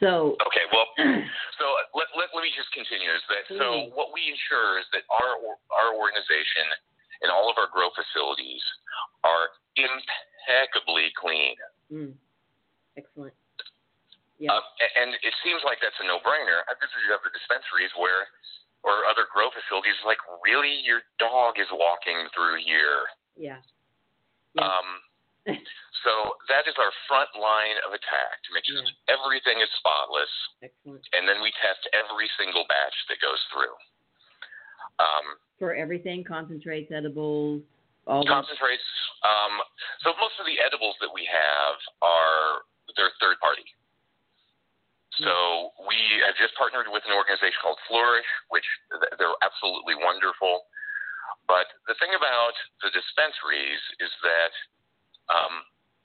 [0.00, 0.36] So.
[0.46, 0.64] Okay.
[0.72, 0.88] Well,
[1.58, 3.10] so let, let, let me just continue.
[3.10, 3.90] Is that so?
[3.92, 5.38] What we ensure is that our
[5.74, 6.66] our organization
[7.22, 8.62] and all of our grow facilities
[9.24, 9.54] are
[10.44, 11.56] impeccably clean.
[11.92, 12.12] Mm.
[12.96, 13.34] Excellent.
[14.38, 14.52] Yeah.
[14.52, 14.62] Uh,
[15.00, 16.66] and it seems like that's a no-brainer.
[16.68, 18.28] I've visited other dispensaries where,
[18.84, 23.08] or other grow facilities, like really, your dog is walking through here.
[23.38, 23.62] Yeah.
[24.52, 24.68] yeah.
[24.68, 24.88] Um.
[26.04, 26.12] so
[26.48, 29.12] that is our front line of attack to make sure yeah.
[29.12, 30.32] everything is spotless.
[30.64, 31.04] Excellent.
[31.12, 33.76] And then we test every single batch that goes through.
[35.00, 35.26] Um,
[35.60, 37.60] For everything, concentrates, edibles,
[38.06, 38.84] all concentrates.
[39.24, 39.60] Um,
[40.04, 42.64] so most of the edibles that we have are
[42.96, 43.64] they're third party.
[45.22, 48.66] So we have just partnered with an organization called Flourish, which
[49.14, 50.66] they're absolutely wonderful.
[51.46, 54.52] But the thing about the dispensaries is that
[55.30, 55.54] um,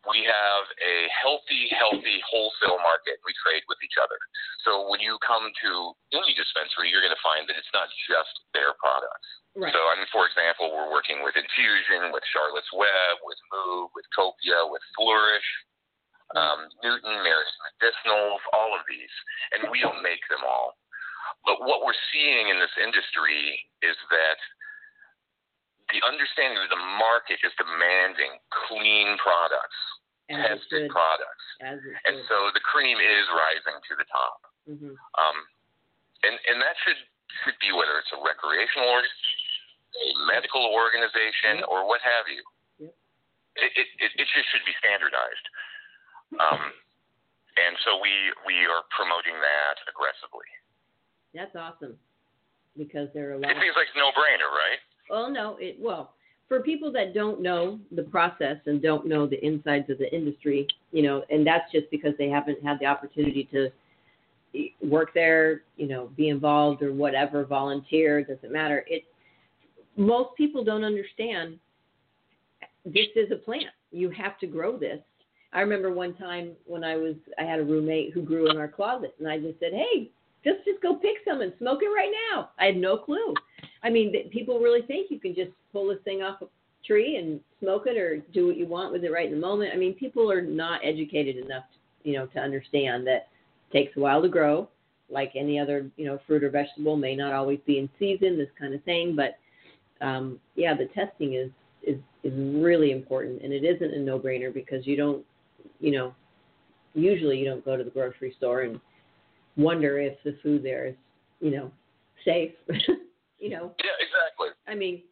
[0.08, 3.18] we have a healthy, healthy wholesale market.
[3.26, 4.20] We trade with each other.
[4.64, 5.72] So when you come to
[6.14, 9.30] any dispensary, you're going to find that it's not just their products.
[9.60, 9.76] Right.
[9.76, 14.08] So, I mean, for example, we're working with Infusion, with Charlotte's Web, with Move, with
[14.16, 15.50] Copia, with Flourish,
[16.40, 19.12] um, Newton, Mary's Medicinals, all of these.
[19.52, 20.80] And we don't make them all.
[21.44, 24.40] But what we're seeing in this industry is that
[25.92, 28.38] the understanding that the market is demanding
[28.70, 29.80] clean products,
[30.30, 31.46] As tested products.
[32.06, 34.40] And so the cream is rising to the top.
[34.70, 35.38] hmm Um,
[36.22, 37.00] and, and that should,
[37.42, 39.10] should be whether it's a recreational or a
[40.28, 42.44] medical organization or what have you.
[42.88, 42.94] Yep.
[43.58, 45.46] It, it, it, it just should be standardized.
[46.38, 46.72] Um,
[47.58, 48.14] and so we,
[48.46, 50.50] we are promoting that aggressively.
[51.34, 51.98] That's awesome.
[52.78, 53.52] Because there are a lot.
[53.52, 54.80] It seems like a no-brainer, right?
[55.10, 56.14] Well, no, it well
[56.50, 60.68] for people that don't know the process and don't know the insides of the industry,
[60.92, 63.70] you know, and that's just because they haven't had the opportunity to
[64.82, 68.84] work there, you know, be involved or whatever, volunteer, doesn't matter.
[68.88, 69.04] It
[70.00, 71.60] most people don't understand
[72.86, 73.66] this is a plant.
[73.92, 75.00] You have to grow this.
[75.52, 78.68] I remember one time when I was I had a roommate who grew in our
[78.68, 80.10] closet and I just said, "Hey,
[80.44, 83.34] just just go pick some and smoke it right now." I had no clue.
[83.84, 86.48] I mean, people really think you can just pull this thing off a
[86.86, 89.72] tree and smoke it or do what you want with it right in the moment.
[89.74, 93.28] I mean, people are not educated enough, to, you know, to understand that
[93.70, 94.70] it takes a while to grow.
[95.10, 98.50] Like any other, you know, fruit or vegetable may not always be in season, this
[98.60, 99.16] kind of thing.
[99.16, 99.40] But
[100.02, 101.50] um, yeah, the testing is
[101.84, 105.24] is is really important, and it isn't a no-brainer because you don't,
[105.80, 106.14] you know,
[106.94, 108.80] usually you don't go to the grocery store and
[109.56, 110.96] wonder if the food there is,
[111.40, 111.72] you know,
[112.26, 112.52] safe.
[113.40, 114.50] you know, Yeah, exactly.
[114.68, 115.04] I mean,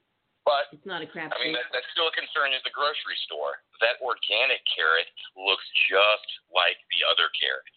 [0.45, 3.15] But it's not a crap I mean, that, that's still a concern at the grocery
[3.27, 3.59] store.
[3.79, 7.71] That organic carrot looks just like the other carrot.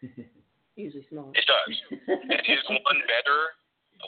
[0.76, 1.32] Usually smaller.
[1.34, 1.74] It does.
[2.08, 3.58] And is one better?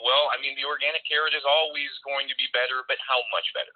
[0.01, 3.45] Well, I mean, the organic carrot is always going to be better, but how much
[3.53, 3.73] better?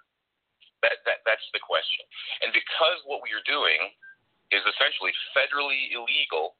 [0.82, 2.02] That, that that's the question.
[2.42, 3.78] And because what we are doing
[4.54, 6.54] is essentially federally illegal,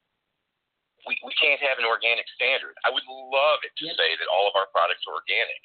[1.07, 2.75] we, we can't have an organic standard.
[2.83, 3.95] I would love it to Yep.
[3.95, 5.61] say that all of our products are organic,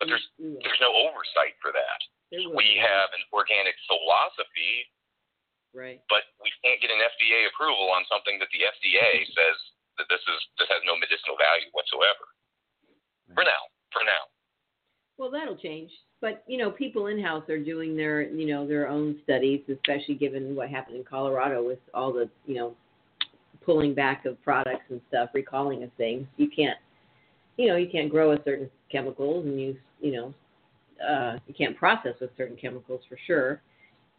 [0.00, 0.60] but there's We will.
[0.64, 2.00] there's no oversight for that.
[2.32, 4.88] We have an organic philosophy,
[5.72, 6.00] right.
[6.12, 9.56] but we can't get an FDA approval on something that the FDA says
[9.96, 12.24] that this is this has no medicinal value whatsoever.
[13.34, 13.62] For now,
[13.92, 14.24] for now.
[15.18, 15.90] Well, that'll change.
[16.20, 20.14] But you know, people in house are doing their you know their own studies, especially
[20.14, 22.74] given what happened in Colorado with all the you know
[23.64, 26.26] pulling back of products and stuff, recalling of things.
[26.36, 26.78] You can't
[27.56, 30.34] you know you can't grow with certain chemicals, and you you know
[31.06, 33.60] uh, you can't process with certain chemicals for sure.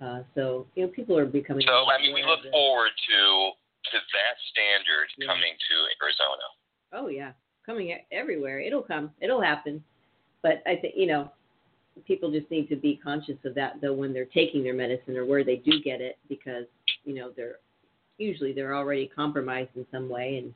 [0.01, 1.65] Uh, so you know people are becoming.
[1.67, 3.51] So I mean, we look forward to
[3.91, 5.27] to that standard Yeah.
[5.27, 6.47] coming to Arizona.
[6.93, 7.31] Oh yeah,
[7.69, 8.59] coming everywhere.
[8.59, 9.11] It'll come.
[9.21, 9.83] It'll happen.
[10.41, 11.31] But I think you know,
[12.07, 15.25] people just need to be conscious of that though when they're taking their medicine or
[15.25, 16.65] where they do get it because
[17.03, 17.57] you know they're
[18.17, 20.53] usually they're already compromised in some way and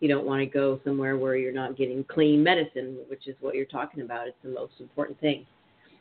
[0.00, 3.54] you don't want to go somewhere where you're not getting clean medicine, which is what
[3.54, 4.26] you're talking about.
[4.26, 5.46] It's the most important thing.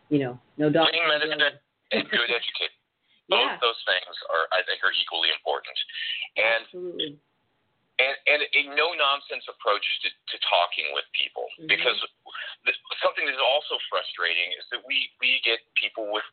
[0.10, 0.91] You know, no doctor.
[0.91, 1.60] Clean medicine
[1.91, 2.76] and good education.
[3.30, 5.78] Both yeah, those things are, I think, are equally important.
[6.34, 7.19] And absolutely.
[8.00, 11.68] And, and a no nonsense approach to, to talking with people Mhm.
[11.68, 12.00] because
[12.64, 16.24] the, something that is also frustrating is that we, we get people with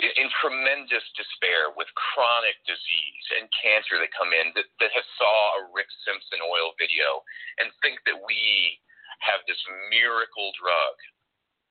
[0.00, 5.04] in, in tremendous despair with chronic disease and cancer that come in that, that have
[5.20, 7.20] saw a Rick Simpson oil video
[7.60, 8.80] and think that we
[9.20, 9.60] have this
[9.92, 10.96] miracle drug.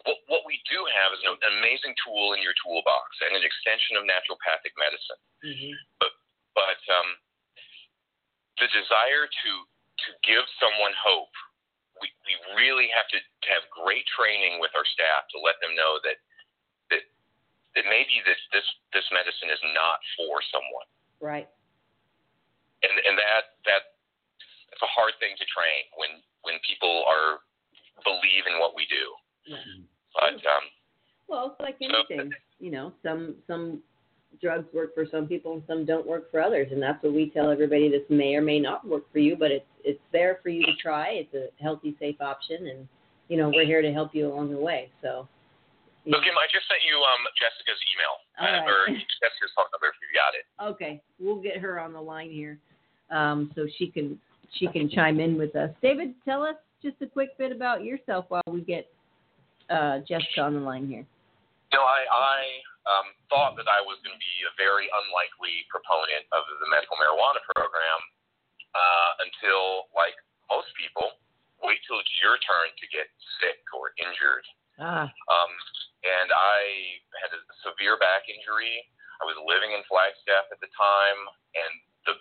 [0.05, 3.97] What, what we do have is an amazing tool in your toolbox and an extension
[3.97, 5.73] of naturopathic medicine hmm
[6.53, 7.09] but um,
[8.61, 9.51] the desire to
[10.05, 11.33] to give someone hope,
[12.01, 15.73] we, we really have to, to have great training with our staff to let them
[15.77, 16.17] know that
[16.93, 17.03] that
[17.77, 20.89] that maybe this this this medicine is not for someone,
[21.21, 21.49] Right.
[22.85, 23.97] and and that that
[24.73, 27.41] it's a hard thing to train when when people are
[28.05, 29.05] believe in what we do.
[29.45, 29.85] Yeah.
[30.17, 30.65] But um,
[31.29, 33.81] Well, it's like So- anything, you know, some some
[34.39, 37.29] drugs work for some people and some don't work for others, and that's what we
[37.29, 37.89] tell everybody.
[37.89, 40.73] This may or may not work for you, but it's it's there for you to
[40.81, 41.09] try.
[41.09, 42.87] It's a healthy, safe option, and
[43.27, 44.89] you know we're here to help you along the way.
[45.01, 45.27] So,
[46.05, 48.67] you so I just sent you um Jessica's email right.
[48.67, 48.87] or
[49.21, 50.73] Jessica's phone number if you got it.
[50.73, 52.57] okay, we'll get her on the line here,
[53.09, 54.19] um, so she can
[54.53, 55.71] she can chime in with us.
[55.81, 58.87] David, tell us just a quick bit about yourself while we get
[59.69, 61.05] uh, Jessica on the line here.
[61.73, 62.43] No, I, I
[62.91, 66.99] um, thought that I was going to be a very unlikely proponent of the medical
[66.99, 67.99] marijuana program
[68.75, 70.15] uh, until, like
[70.51, 71.15] most people,
[71.63, 73.07] wait till it's your turn to get
[73.39, 74.45] sick or injured.
[74.81, 75.07] Ah.
[75.07, 75.53] Um,
[76.01, 76.59] and I
[77.21, 78.81] had a severe back injury.
[79.21, 81.19] I was living in Flagstaff at the time,
[81.53, 81.71] and
[82.09, 82.15] the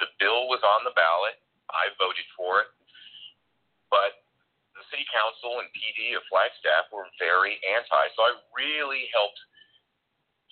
[0.00, 1.36] the bill was on the ballot.
[1.68, 2.72] I voted for it,
[3.92, 4.24] but
[4.72, 8.04] the city council and PD of Flagstaff were very anti.
[8.16, 9.36] So I really helped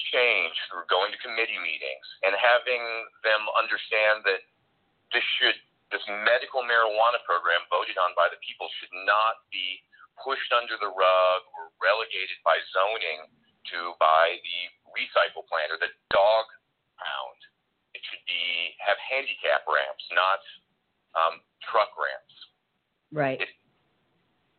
[0.08, 2.82] change through going to committee meetings and having
[3.22, 4.40] them understand that
[5.12, 5.56] this should
[5.90, 9.82] this medical marijuana program voted on by the people should not be
[10.22, 13.26] pushed under the rug or relegated by zoning
[13.74, 14.58] to by the
[14.94, 16.46] recycle plant or the dog
[16.96, 17.40] pound.
[17.92, 20.40] It should be have handicap ramps, not
[21.18, 21.34] um,
[21.66, 22.36] truck ramps.
[23.10, 23.42] Right.
[23.42, 23.50] It,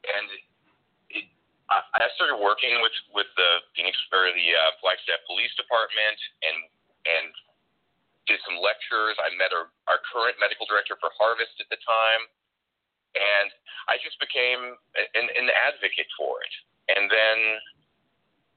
[0.03, 0.27] and
[1.71, 6.57] I, I started working with with the Phoenix or the uh, Flagstaff Police Department and
[7.07, 7.27] and
[8.29, 9.17] did some lectures.
[9.17, 12.23] I met our, our current medical director for Harvest at the time,
[13.17, 13.49] and
[13.89, 14.77] I just became
[15.17, 16.53] an, an advocate for it.
[16.93, 17.37] And then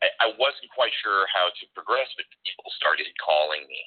[0.05, 3.81] I, I wasn't quite sure how to progress, but people started calling me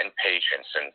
[0.00, 0.88] and patients, and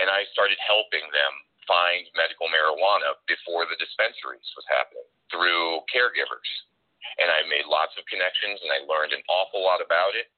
[0.00, 1.32] and I started helping them
[1.70, 6.50] find medical marijuana before the dispensaries was happening through caregivers.
[7.20, 10.28] And I made lots of connections and I learned an awful lot about it.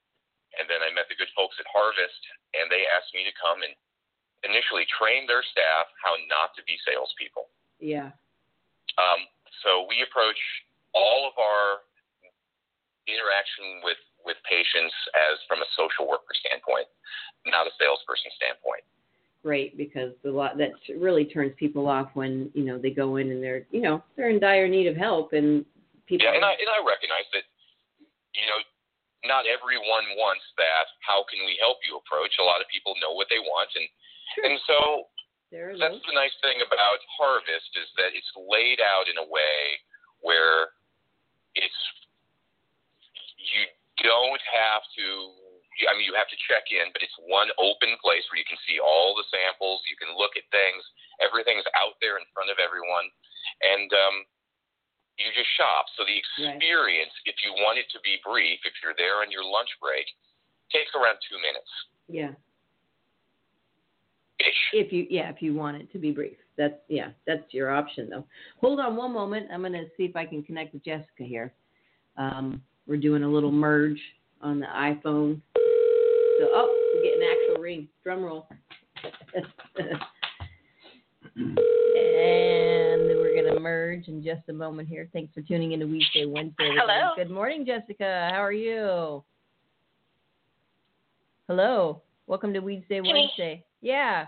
[0.57, 2.23] And then I met the good folks at Harvest
[2.57, 3.73] and they asked me to come and
[4.45, 7.49] initially train their staff how not to be salespeople.
[7.81, 8.13] Yeah.
[8.97, 9.21] Um,
[9.65, 10.39] so we approach
[10.97, 11.85] all of our
[13.09, 16.89] interaction with, with patients as from a social worker standpoint,
[17.49, 18.85] not a salesperson standpoint
[19.47, 23.31] great because the lot that really turns people off when you know they go in
[23.31, 25.65] and they're you know they're in dire need of help and
[26.07, 26.27] people.
[26.27, 27.45] Yeah, and I and I recognize that
[28.35, 28.59] you know
[29.27, 30.87] not everyone wants that.
[31.03, 32.35] How can we help you approach?
[32.39, 33.87] A lot of people know what they want, and
[34.35, 34.45] sure.
[34.47, 34.79] and so
[35.51, 39.59] that's the nice thing about Harvest is that it's laid out in a way
[40.23, 40.75] where
[41.55, 41.83] it's
[43.39, 43.63] you
[44.03, 45.07] don't have to
[45.85, 48.57] I mean, you have to check in, but it's one open place where you can
[48.65, 49.85] see all the samples.
[49.85, 50.81] You can look at things.
[51.21, 53.05] Everything's out there in front of everyone,
[53.61, 54.17] and um,
[55.19, 55.87] you just shop.
[55.97, 57.33] So the experience, right.
[57.33, 60.05] if you want it to be brief, if you're there on your lunch break,
[60.73, 61.73] takes around two minutes.
[62.09, 62.33] Yeah.
[64.41, 64.63] Ish.
[64.73, 66.37] If you yeah, if you want it to be brief.
[66.59, 68.25] That's yeah, that's your option though.
[68.61, 69.49] Hold on one moment.
[69.53, 71.53] I'm gonna see if I can connect with Jessica here.
[72.17, 74.01] Um, we're doing a little merge
[74.43, 75.41] on the iPhone.
[76.39, 77.89] So, oh, we get an actual ring.
[78.03, 78.49] Drum roll.
[83.97, 85.09] and we're going to merge in just a moment here.
[85.13, 86.71] Thanks for tuning in to Weedsday Wednesday.
[86.75, 87.13] Hello.
[87.17, 88.29] Good morning, Jessica.
[88.31, 89.23] How are you?
[91.49, 92.03] Hello.
[92.27, 93.65] Welcome to Weedsday Wednesday.
[93.81, 94.27] Yeah.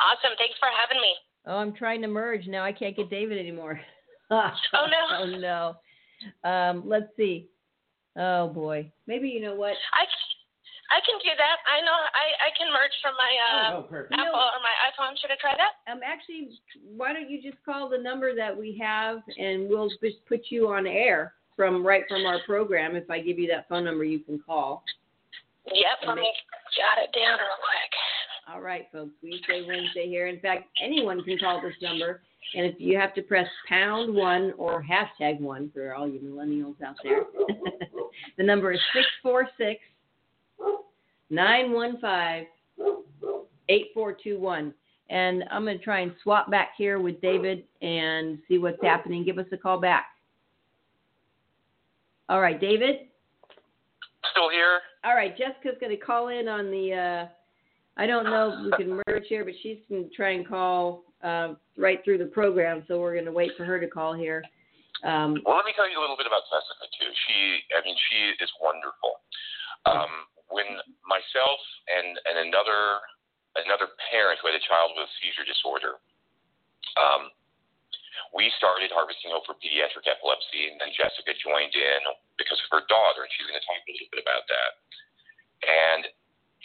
[0.00, 0.36] Awesome.
[0.38, 1.14] Thanks for having me.
[1.46, 2.46] Oh, I'm trying to merge.
[2.46, 3.80] Now I can't get David anymore.
[4.30, 5.18] oh, no.
[5.20, 5.74] oh,
[6.44, 6.48] no.
[6.48, 7.48] Um, let's see.
[8.16, 8.90] Oh, boy.
[9.06, 9.74] Maybe you know what?
[9.94, 10.04] I
[10.92, 11.56] I can do that.
[11.64, 14.76] I know I, I can merge from my uh, oh, oh, Apple know, or my
[14.92, 15.16] iPhone.
[15.20, 15.80] Should I try that?
[15.90, 16.60] Um, actually,
[16.96, 20.68] why don't you just call the number that we have, and we'll just put you
[20.68, 22.96] on air from right from our program.
[22.96, 24.84] If I give you that phone number, you can call.
[25.66, 26.08] Yep.
[26.08, 26.30] Let me
[26.76, 27.92] jot it down real quick.
[28.52, 29.14] All right, folks.
[29.24, 30.26] Weedsday Wednesday here.
[30.26, 32.20] In fact, anyone can call this number.
[32.54, 36.80] And if you have to press pound one or hashtag one for all you millennials
[36.86, 37.22] out there,
[38.36, 39.80] the number is 646
[41.34, 42.48] 915
[43.68, 44.74] 8421.
[45.10, 49.24] And I'm going to try and swap back here with David and see what's happening.
[49.24, 50.06] Give us a call back.
[52.28, 53.08] All right, David?
[54.32, 54.80] Still here?
[55.04, 56.92] All right, Jessica's going to call in on the.
[56.94, 57.26] Uh,
[57.96, 61.04] I don't know if we can merge here, but she's going to try and call
[61.22, 64.42] uh, right through the program, so we're going to wait for her to call here.
[65.04, 67.10] Um, well, let me tell you a little bit about Jessica too.
[67.28, 69.20] She, I mean, she is wonderful.
[69.84, 70.08] Um,
[70.54, 71.58] when myself
[71.90, 73.02] and, and another
[73.66, 75.98] another parent who had a child with seizure disorder,
[76.98, 77.30] um,
[78.34, 82.02] we started harvesting hope for pediatric epilepsy, and then Jessica joined in
[82.34, 84.70] because of her daughter, and she's going to talk a little bit about that.
[85.62, 86.02] And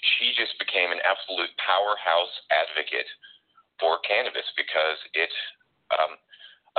[0.02, 3.10] she just became an absolute powerhouse advocate
[3.78, 5.30] for cannabis because it
[5.94, 6.18] um,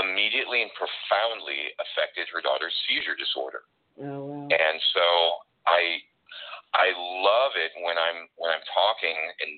[0.02, 3.62] immediately and profoundly affected her daughter's seizure disorder.
[4.02, 4.48] Oh, wow.
[4.50, 5.06] And so
[5.70, 6.02] I
[6.74, 9.52] I love it when I'm when I'm talking and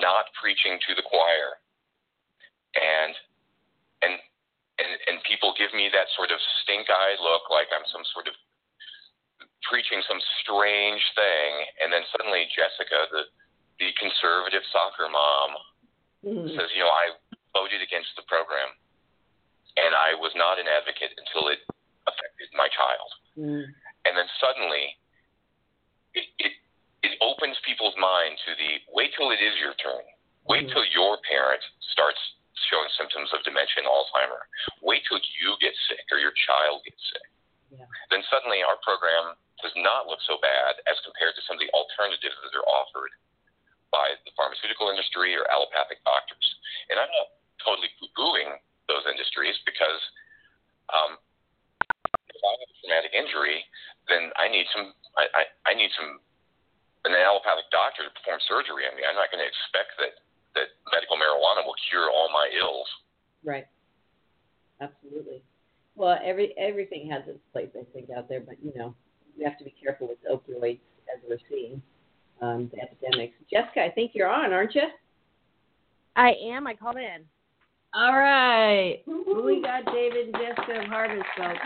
[0.00, 1.60] not preaching to the choir,
[2.76, 3.14] and
[4.00, 4.14] and
[4.80, 8.26] and and people give me that sort of stink eye look, like I'm some sort
[8.28, 8.34] of
[9.68, 11.50] preaching some strange thing,
[11.84, 13.22] and then suddenly Jessica, the
[13.80, 15.50] the conservative soccer mom,
[16.24, 16.48] Mm.
[16.56, 17.12] says, you know, I
[17.52, 18.72] voted against the program,
[19.76, 21.60] and I was not an advocate until it
[22.08, 23.10] affected my child.
[23.36, 23.68] Mm.
[24.08, 24.96] And then suddenly,
[26.14, 26.52] it it,
[27.02, 30.02] it opens people's mind to the wait till it is your turn.
[30.46, 30.72] Wait Mhm.
[30.72, 31.62] till your parent
[31.92, 32.20] starts
[32.70, 34.40] showing symptoms of dementia and Alzheimer.
[34.80, 37.28] Wait till you get sick or your child gets sick.
[37.70, 37.86] Yeah.
[38.10, 41.70] Then suddenly our program does not look so bad as compared to some of the
[41.72, 43.10] alternatives that are offered
[43.90, 46.56] by the pharmaceutical industry or allopathic doctors.
[46.90, 47.28] And I'm not
[47.64, 48.58] totally poo-pooing
[48.88, 50.00] those industries because
[50.92, 51.16] um,
[52.28, 53.64] if I have a traumatic injury,
[54.08, 56.18] then I need some I, I, I need some
[57.04, 59.04] an allopathic doctor to perform surgery on me.
[59.04, 60.24] I'm not going to expect that
[60.56, 62.88] that medical marijuana will cure all my ills.
[63.44, 63.66] Right.
[64.80, 65.42] Absolutely.
[65.96, 68.94] Well, every everything has its place, I think, out there, but you know,
[69.38, 70.80] we have to be careful with opioids
[71.12, 71.82] as we're seeing
[72.42, 73.34] um, the epidemics.
[73.50, 74.88] Jessica, I think you're on, aren't you?
[76.16, 76.66] I am.
[76.66, 77.24] I called in.
[77.96, 79.02] All right.
[79.06, 81.60] We got David and Jessica of Harvest, folks.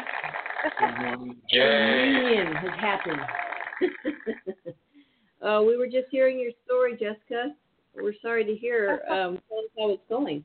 [1.48, 1.62] Yay!
[1.62, 3.20] Reunion has happened.
[5.42, 7.54] uh, we were just hearing your story, Jessica.
[7.94, 9.00] We're sorry to hear.
[9.08, 10.44] Um, tell us how it's going.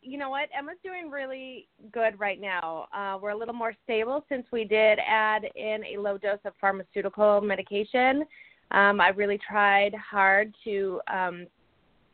[0.00, 0.48] You know what?
[0.56, 2.86] Emma's doing really good right now.
[2.96, 6.52] Uh, we're a little more stable since we did add in a low dose of
[6.60, 8.24] pharmaceutical medication.
[8.70, 11.46] Um, I really tried hard to um,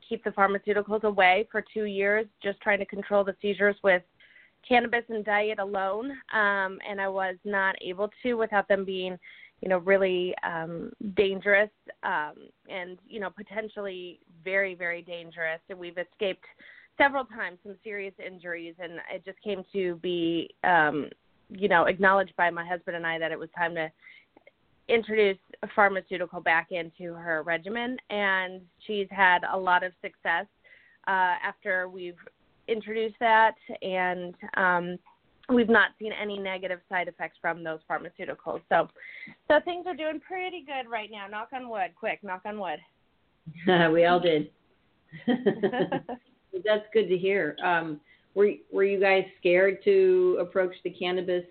[0.08, 4.02] keep the pharmaceuticals away for two years, just trying to control the seizures with
[4.66, 6.10] cannabis and diet alone.
[6.32, 9.18] Um, and I was not able to without them being,
[9.60, 11.70] you know, really um, dangerous
[12.02, 12.34] um,
[12.68, 15.60] and, you know, potentially very, very dangerous.
[15.68, 16.44] And we've escaped
[16.96, 21.08] several times some serious injuries, and it just came to be, um,
[21.50, 23.90] you know, acknowledged by my husband and I that it was time to
[24.88, 30.46] introduce a pharmaceutical back into her regimen, and she's had a lot of success
[31.06, 32.18] uh, after we've
[32.68, 34.98] introduced that, and um,
[35.54, 38.60] we've not seen any negative side effects from those pharmaceuticals.
[38.68, 38.88] So,
[39.48, 41.26] so things are doing pretty good right now.
[41.26, 42.78] Knock on wood, quick, knock on wood.
[43.92, 44.50] we all did.
[45.26, 47.56] That's good to hear.
[47.64, 48.00] Um,
[48.34, 51.44] were were you guys scared to approach the cannabis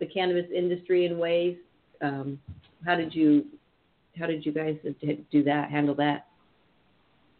[0.00, 1.56] the cannabis industry in ways?
[2.00, 2.38] Um,
[2.84, 3.46] how did you
[4.18, 4.76] how did you guys
[5.30, 5.70] do that?
[5.70, 6.26] Handle that?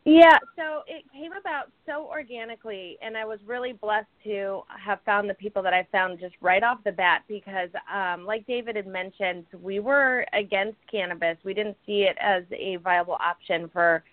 [0.06, 5.30] Yeah, so it came about so organically, and I was really blessed to have found
[5.30, 8.86] the people that I found just right off the bat because, um, like David had
[8.86, 11.38] mentioned, we were against cannabis.
[11.42, 14.04] We didn't see it as a viable option for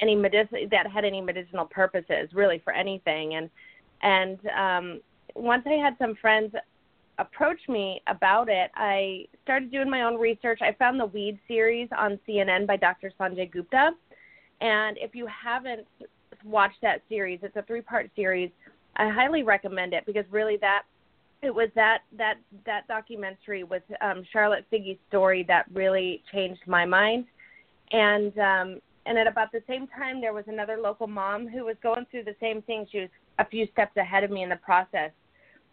[0.00, 3.34] any medic- that had any medicinal purposes, really for anything.
[3.34, 3.50] And
[4.00, 5.00] and um,
[5.34, 6.54] once I had some friends
[7.18, 10.60] approach me about it, I started doing my own research.
[10.62, 13.12] I found the Weed series on CNN by Dr.
[13.18, 13.92] Sanjay Gupta
[14.60, 15.86] and if you haven't
[16.44, 18.50] watched that series, it's a three-part series.
[18.96, 20.82] I highly recommend it because really that
[21.42, 26.86] it was that that that documentary with um, Charlotte Figi's story that really changed my
[26.86, 27.26] mind.
[27.90, 31.76] And um, and at about the same time, there was another local mom who was
[31.82, 32.86] going through the same thing.
[32.90, 35.10] She was a few steps ahead of me in the process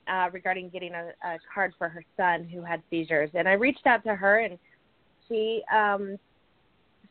[0.08, 3.30] uh, regarding getting a, a card for her son who had seizures.
[3.34, 4.58] And I reached out to her, and
[5.28, 6.18] she um,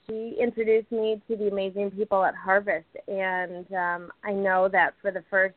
[0.07, 5.11] she introduced me to the amazing people at Harvest, and um, I know that for
[5.11, 5.55] the first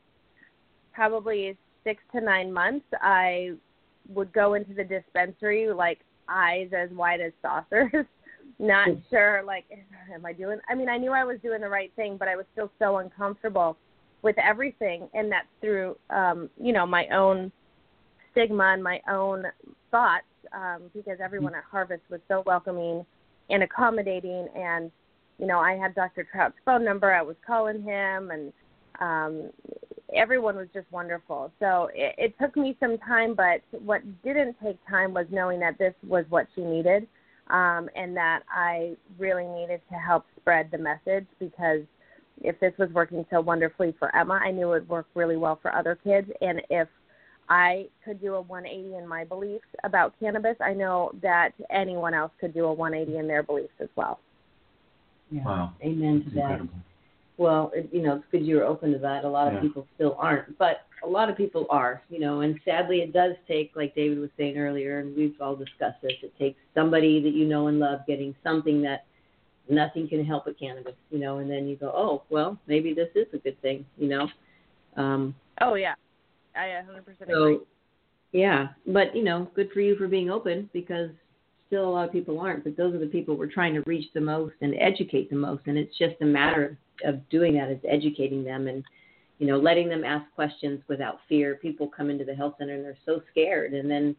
[0.94, 3.54] probably six to nine months, I
[4.10, 8.06] would go into the dispensary like eyes as wide as saucers,
[8.60, 9.66] not sure like
[10.14, 10.60] am I doing.
[10.70, 12.98] I mean, I knew I was doing the right thing, but I was still so
[12.98, 13.78] uncomfortable
[14.24, 17.52] with everything, and that's through um, you know my own
[18.32, 19.46] stigma and my own
[19.92, 23.06] thoughts um, because everyone at Harvest was so welcoming
[23.50, 24.48] and accommodating.
[24.56, 24.92] And
[25.40, 27.14] you know i had dr trout's phone number.
[27.14, 28.54] I was calling him and
[29.00, 29.50] um
[30.16, 31.52] everyone was just wonderful.
[31.60, 35.78] So it, it took me some time but what didn't take time was knowing that
[35.80, 37.08] this was what she needed
[37.50, 41.82] um and that i really needed to help spread the message because
[42.44, 45.58] if this was working so wonderfully for emma i knew it would work really well
[45.62, 46.88] for other kids and if
[47.50, 50.56] I could do a 180 in my beliefs about cannabis.
[50.62, 54.20] I know that anyone else could do a 180 in their beliefs as well.
[55.30, 55.44] Yeah.
[55.44, 55.74] Wow.
[55.84, 56.42] Amen to It's that.
[56.42, 56.74] incredible.
[57.38, 59.26] Well, it, you know, it's good you're open to that.
[59.26, 59.62] A lot of Yeah.
[59.62, 63.34] people still aren't, but a lot of people are, you know, and sadly it does
[63.48, 67.34] take, like David was saying earlier, and we've all discussed this, it takes somebody that
[67.34, 69.06] you know and love getting something that
[69.76, 73.10] nothing can help but cannabis, you know, and then you go, oh, well, maybe this
[73.16, 74.28] is a good thing, you know.
[74.96, 75.94] Um, Oh yeah,
[76.56, 77.60] I 100% so, agree.
[78.32, 81.10] yeah, but you know, good for you for being open because
[81.68, 84.12] still a lot of people aren't, but those are the people we're trying to reach
[84.14, 85.64] the most and educate the most.
[85.66, 88.84] And it's just a matter of, of doing that is educating them and
[89.40, 91.56] you know letting them ask questions without fear.
[91.56, 94.16] People come into the health center and they're so scared, and then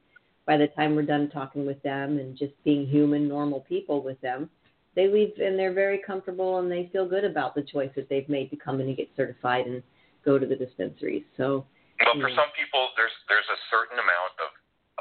[0.46, 4.20] by the time we're done talking with them and just being human, normal people with
[4.20, 4.50] them,
[4.94, 8.28] they leave and they're very comfortable and they feel good about the choice that they've
[8.28, 9.82] made to come in and get certified and
[10.24, 11.24] go to the dispensaries.
[11.36, 11.66] So.
[12.00, 12.36] Well, for Yeah.
[12.36, 14.50] some people, there's there's a certain amount of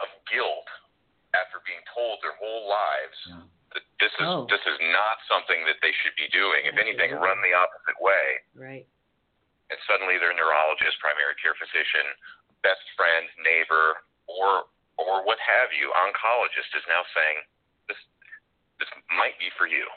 [0.02, 0.68] of guilt
[1.38, 3.42] after being told their whole lives Yeah.
[3.74, 4.46] that this is Oh.
[4.50, 6.66] this is not something that they should be doing.
[6.66, 7.28] If anything, Absolutely.
[7.30, 8.28] run the opposite way.
[8.56, 8.88] Right.
[9.70, 12.06] And suddenly, their neurologist, primary care physician,
[12.62, 14.66] best friend, neighbor, or
[14.98, 17.42] or what have you, oncologist is now saying
[18.84, 19.88] this this might be for you.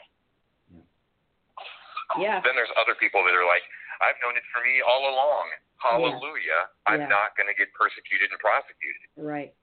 [2.19, 2.39] Yeah.
[2.39, 3.63] Then there's other people that are like,
[3.99, 5.45] I've known it for me all along.
[5.83, 6.71] Hallelujah.
[6.87, 7.11] I'm Yeah.
[7.11, 9.11] not going to get persecuted and prosecuted.
[9.19, 9.53] Right.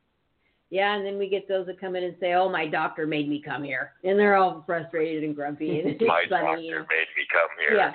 [0.70, 3.28] Yeah, and then we get those that come in and say, "Oh, my doctor made
[3.28, 6.68] me come here," and they're all frustrated and grumpy, and it's My funny.
[6.68, 7.76] doctor made me come here.
[7.76, 7.94] Yeah,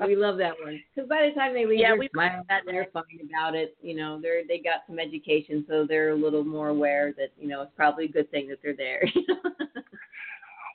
[0.00, 2.44] yeah, we love that one because by the time they leave, Yeah, they're we- smiling,
[2.64, 3.76] they're fine about it.
[3.82, 7.48] You know, they're they got some education, so they're a little more aware that you
[7.48, 9.02] know it's probably a good thing that they're there.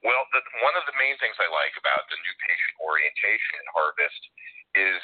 [0.02, 3.66] Well, the, one of the main things I like about the new patient orientation in
[3.70, 4.24] Harvest
[4.74, 5.02] is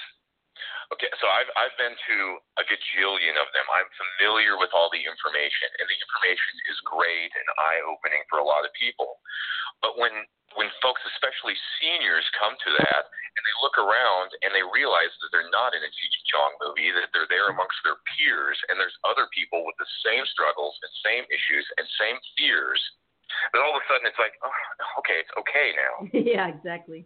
[0.94, 1.12] okay.
[1.22, 2.18] So I've I've been to
[2.58, 3.68] a gajillion of them.
[3.70, 8.42] I'm familiar with all the information, and the information is great and eye opening for
[8.42, 9.22] a lot of people.
[9.86, 10.26] But when
[10.58, 13.04] when folks, especially seniors, come to that
[13.38, 16.90] and they look around and they realize that they're not in a Cheech Chong movie,
[16.90, 20.90] that they're there amongst their peers, and there's other people with the same struggles and
[21.06, 22.82] same issues and same fears.
[23.54, 25.94] Then all of a sudden it's like, oh, okay, it's okay now.
[26.14, 27.06] yeah, exactly.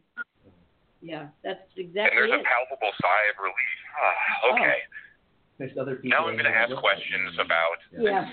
[1.02, 1.82] Yeah, that's exactly.
[1.82, 2.42] And exactly there's it.
[2.42, 3.78] a palpable sigh of relief.
[3.98, 4.78] Ah, okay.
[5.58, 6.10] There's other people.
[6.18, 7.44] Now I'm going to ask that look like questions me.
[7.44, 7.78] about.
[7.98, 8.30] Yeah.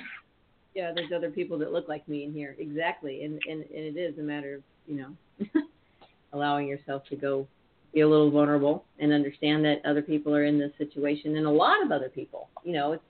[0.74, 2.54] Yeah, there's other people that look like me in here.
[2.58, 3.24] Exactly.
[3.24, 5.60] And and, and it is a matter of, you know,
[6.32, 7.46] allowing yourself to go
[7.94, 11.50] be a little vulnerable and understand that other people are in this situation and a
[11.50, 12.48] lot of other people.
[12.64, 13.02] You know, it's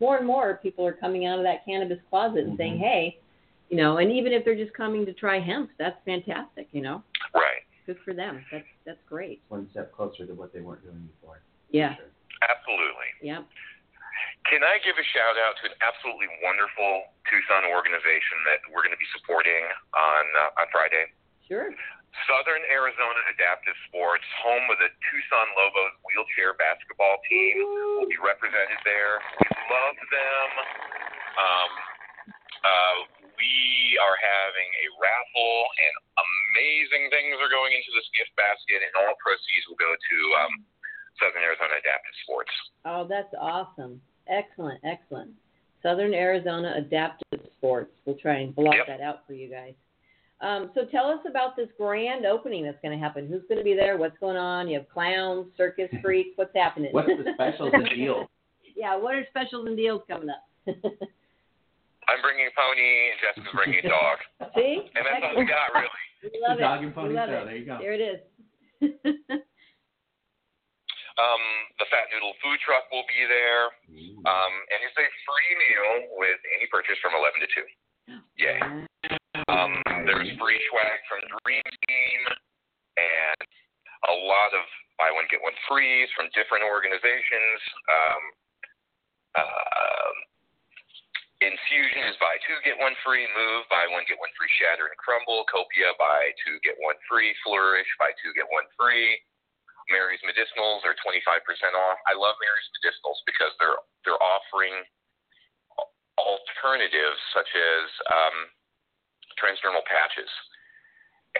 [0.00, 2.80] more and more people are coming out of that cannabis closet and saying, Mhm.
[2.80, 3.18] Hey,
[3.70, 7.06] you know, and even if they're just coming to try hemp, that's fantastic, you know.
[7.30, 7.62] Right.
[7.86, 8.42] Good for them.
[8.50, 9.40] That's that's great.
[9.48, 11.40] One step closer to what they weren't doing before.
[11.70, 11.94] Yeah.
[11.94, 12.10] Sure.
[12.42, 13.10] Absolutely.
[13.22, 13.46] Yep.
[14.50, 18.94] Can I give a shout out to an absolutely wonderful Tucson organization that we're going
[18.94, 19.62] to be supporting
[19.94, 21.14] on uh, on Friday?
[21.46, 21.70] Sure.
[22.26, 27.62] Southern Arizona Adaptive Sports, home of the Tucson Lobos wheelchair basketball team,
[28.02, 29.22] will be represented there.
[29.38, 30.50] We love them.
[31.38, 31.70] Um,
[32.66, 32.98] uh,
[33.40, 38.92] we are having a raffle, and amazing things are going into this gift basket, and
[39.00, 40.52] all proceeds will go to um,
[41.16, 42.52] Southern Arizona Adaptive Sports.
[42.84, 43.96] Oh, that's awesome.
[44.28, 45.32] Excellent, excellent.
[45.82, 47.92] Southern Arizona Adaptive Sports.
[48.04, 48.86] We'll try and block Yep.
[48.86, 49.72] that out for you guys.
[50.40, 53.28] Um, so tell us about this grand opening that's going to happen.
[53.28, 53.96] Who's going to be there?
[53.98, 54.68] What's going on?
[54.68, 56.30] You have clowns, circus freaks.
[56.36, 56.92] What's happening?
[56.92, 58.26] What's the specials and deals?
[58.76, 60.44] yeah, what are specials and deals coming up?
[62.10, 64.18] I'm bringing a pony, and Jessica's bringing a dog.
[64.58, 64.82] See?
[64.82, 66.02] And that's all we got, really.
[66.26, 66.68] We love the it.
[66.68, 67.40] dog and pony love show.
[67.40, 67.44] it.
[67.46, 67.76] There you go.
[67.78, 68.18] There it is.
[71.20, 71.44] Um,
[71.76, 73.68] the Fat Noodle food truck will be there.
[74.24, 77.48] Um, and it's a free meal with any purchase from 11 to
[78.08, 78.40] 2.
[78.40, 78.56] Yay.
[79.52, 79.72] Um,
[80.08, 82.20] there's free swag from Dream Team
[82.96, 83.44] and
[84.08, 84.64] a lot of
[84.96, 87.60] buy one, get one frees from different organizations.
[87.88, 88.22] Um,
[89.44, 90.12] uh,
[91.40, 93.24] Infusion is buy two, get one free.
[93.32, 94.50] Move, buy one, get one free.
[94.60, 95.48] Shatter and Crumble.
[95.48, 97.32] Copia, buy two, get one free.
[97.40, 99.16] Flourish, buy two, get one free.
[99.88, 101.16] Mary's Medicinals are 25%
[101.74, 101.98] off.
[102.04, 104.84] I love Mary's Medicinals because they're they're offering
[106.20, 108.36] alternatives such as um,
[109.40, 110.28] transdermal patches.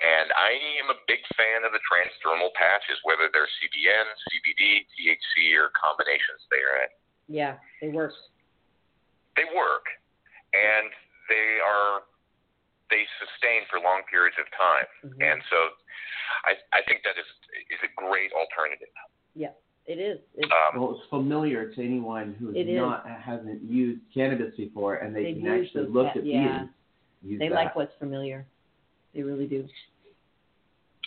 [0.00, 5.58] And I am a big fan of the transdermal patches, whether they're CBN, CBD, THC,
[5.58, 6.90] or combinations They therein.
[7.26, 8.14] yeah, they work.
[9.40, 9.88] They work,
[10.52, 10.92] and
[11.32, 12.04] they are
[12.92, 14.84] they sustain for long periods of time.
[15.08, 15.16] Mhm.
[15.32, 15.56] And so,
[16.44, 17.24] I I think that is
[17.72, 18.92] is a great alternative.
[19.34, 19.52] Yeah,
[19.86, 20.20] it is.
[20.36, 22.76] It's, Um, well, it's familiar to anyone who It is.
[22.76, 26.66] not hasn't used cannabis before, and they They've can actually those look pa- at yeah.
[27.22, 27.38] these.
[27.38, 27.54] They that.
[27.54, 28.44] like what's familiar.
[29.14, 29.66] They really do.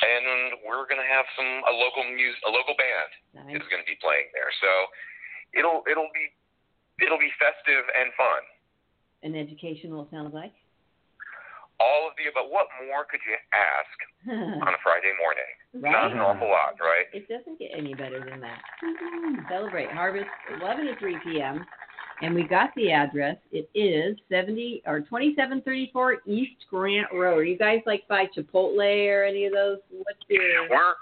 [0.02, 3.12] and we're going to have some a local mus a local band
[3.46, 3.56] Nice.
[3.62, 4.52] is going to be playing there.
[4.60, 4.70] So
[5.54, 6.28] it'll it'll be
[7.02, 8.42] it'll be festive and fun.
[9.24, 10.54] And educational, it sounds like.
[11.80, 12.52] All of the above.
[12.52, 13.98] What more could you ask
[14.62, 15.52] on a Friday morning?
[15.74, 17.10] Not an awful lot, right?
[17.14, 18.62] It doesn't get any better than that.
[19.50, 20.30] Celebrate Harvest
[20.62, 21.66] 11 to 3 p.m.
[22.22, 23.38] And we got the address.
[23.52, 27.40] It is 70 or 2734 East Grant Road.
[27.40, 29.80] Are you guys like by Chipotle or any of those?
[29.90, 30.94] What's your, We're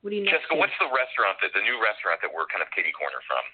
[0.00, 0.56] what do you next Jessica.
[0.56, 3.44] What's the restaurant that the new restaurant that we're kind of kitty corner from?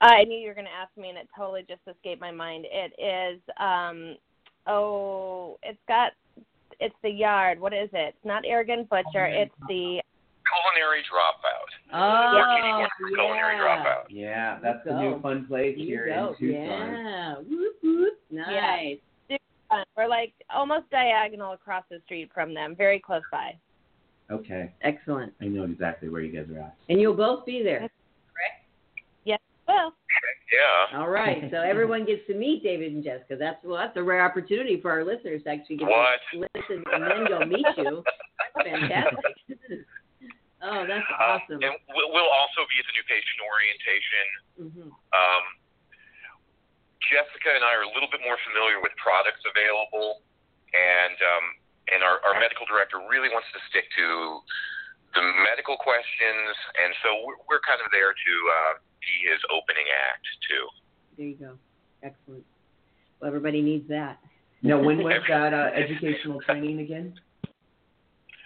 [0.00, 2.66] I knew you were going to ask me, and it totally just escaped my mind.
[2.70, 4.16] It is, um,
[4.66, 6.12] oh, it's got,
[6.80, 7.58] it's the yard.
[7.60, 8.14] What is it?
[8.16, 9.26] It's not Arrogant Butcher.
[9.26, 10.00] It's the
[10.44, 11.68] Culinary Dropout.
[11.94, 13.84] Oh, Or kitty corner for Culinary yeah.
[13.84, 14.02] Dropout.
[14.10, 15.00] Yeah, that's the Go.
[15.00, 16.28] new fun place You here go.
[16.28, 16.66] in Tucson.
[16.66, 17.34] Yeah.
[17.48, 18.14] Whoop, whoop.
[18.30, 18.98] Nice.
[19.70, 19.84] fun.
[19.96, 23.56] We're like almost diagonal across the street from them, very close by.
[24.30, 25.32] Okay, Excellent.
[25.42, 26.74] I know exactly where you guys are at.
[26.88, 27.88] And you'll both be there.
[29.74, 29.92] Well,
[30.54, 30.98] Yeah.
[31.00, 31.50] All right.
[31.50, 33.36] So everyone gets to meet David and Jessica.
[33.38, 36.20] That's well, that's a rare opportunity for our listeners to actually get What?
[36.32, 38.02] to listen and then go meet you.
[38.54, 39.34] That's fantastic.
[40.62, 41.58] oh, that's Um, awesome.
[41.62, 44.26] and we'll, we'll also be at the new patient orientation.
[44.58, 45.44] hmm Um,
[47.12, 50.24] Jessica and I are a little bit more familiar with products available,
[50.72, 51.44] and um,
[51.92, 54.06] and our, our medical director really wants to stick to
[55.12, 58.72] the medical questions, and so we're, we're kind of there to uh,
[59.04, 60.64] be his opening act too.
[61.16, 61.52] There you go.
[62.02, 62.44] Excellent.
[63.20, 64.18] Well, everybody needs that.
[64.64, 67.14] Now, when was that uh, educational training again?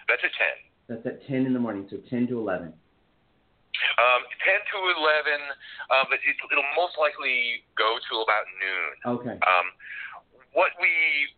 [0.07, 0.57] That's at ten.
[0.89, 2.73] That's at 10 in the morning, so 10 to 11.
[2.73, 5.37] Um, 10 to 11,
[5.93, 8.91] uh, but it, it'll most likely go to about noon.
[9.21, 9.37] Okay.
[9.37, 9.67] Um,
[10.57, 10.89] what we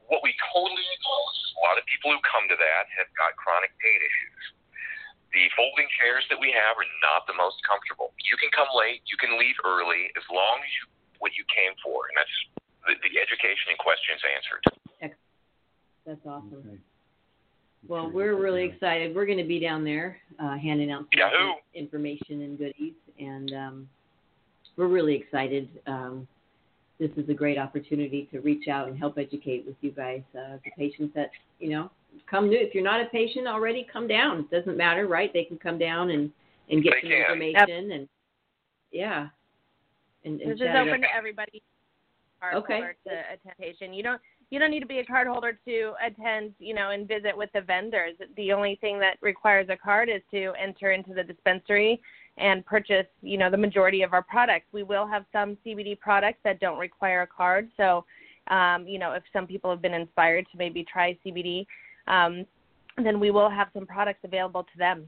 [0.08, 3.36] what we totally acknowledge is a lot of people who come to that have got
[3.36, 4.44] chronic pain issues.
[5.32, 8.12] The folding chairs that we have are not the most comfortable.
[8.20, 10.84] You can come late, you can leave early, as long as you
[11.24, 12.36] what you came for, and that's
[12.88, 14.64] the, the education and questions answered.
[16.06, 16.64] That's awesome.
[16.66, 16.80] Okay.
[17.88, 18.76] Well, Sure, we're really nice.
[18.76, 19.16] excited.
[19.16, 23.90] We're going to be down there uh, handing out some information and goodies, and um,
[24.78, 25.70] we're really excited.
[25.88, 26.28] Um,
[27.00, 30.58] this is a great opportunity to reach out and help educate with you guys, uh,
[30.64, 31.90] the patients that you know
[32.30, 32.56] come to.
[32.56, 34.40] If you're not a patient already, come down.
[34.40, 35.32] It doesn't matter, right?
[35.34, 36.32] They can come down and
[36.70, 37.20] and get They some can.
[37.22, 38.10] information and
[38.92, 39.28] yeah,
[40.26, 41.62] and, and this is open to everybody.
[42.40, 42.74] Card Okay.
[42.74, 43.94] holder to attention.
[43.94, 47.08] You don't you don't need to be a card holder to attend, you know, and
[47.08, 48.16] visit with the vendors.
[48.36, 52.02] The only thing that requires a card is to enter into the dispensary
[52.38, 54.66] and purchase, you know, the majority of our products.
[54.74, 57.70] We will have some CBD products that don't require a card.
[57.78, 58.04] So,
[58.48, 61.66] um, you know, if some people have been inspired to maybe try CBD,
[62.08, 62.46] um,
[63.04, 65.08] then we will have some products available to them.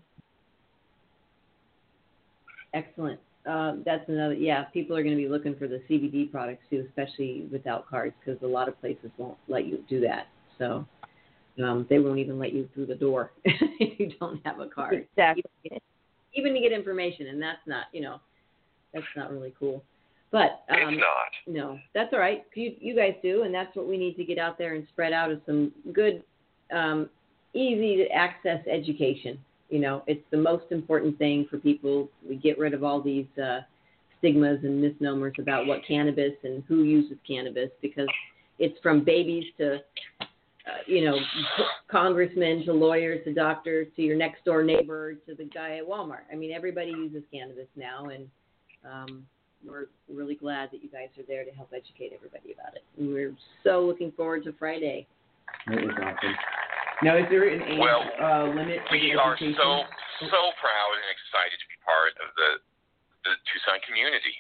[2.74, 3.20] Excellent.
[3.46, 4.34] Um, that's another.
[4.34, 8.16] Yeah, people are going to be looking for the CBD products too, especially without cards,
[8.24, 10.28] because a lot of places won't let you do that.
[10.58, 10.86] So
[11.62, 15.06] um, they won't even let you through the door if you don't have a card,
[15.12, 15.44] Exactly.
[16.34, 18.20] even to get information, and that's not, you know,
[18.94, 19.84] that's not really cool.
[20.32, 21.54] But um, it's not.
[21.54, 22.44] no, that's all right.
[22.56, 25.14] You you guys do, and that's what we need to get out there and spread
[25.14, 26.24] out is some good,
[26.74, 27.10] um,
[27.54, 29.40] easy to access education.
[29.70, 32.10] You know, it's the most important thing for people.
[32.28, 33.62] We get rid of all these uh,
[34.20, 38.08] stigmas and misnomers about what cannabis and who uses cannabis because
[38.60, 41.18] it's from babies to, uh, you know,
[41.88, 46.24] congressmen to lawyers to doctors to your next door neighbor to the guy at Walmart.
[46.32, 48.28] I mean, everybody uses cannabis now, and
[48.90, 49.26] um,
[49.66, 52.84] we're really glad that you guys are there to help educate everybody about it.
[52.98, 55.08] And we're so looking forward to Friday.
[55.68, 56.36] Was awesome.
[57.04, 59.56] Now, is there an age Well, uh, limit for We the are education?
[59.60, 59.84] so
[60.32, 62.50] so proud and excited to be part of the
[63.26, 64.36] the Tucson community.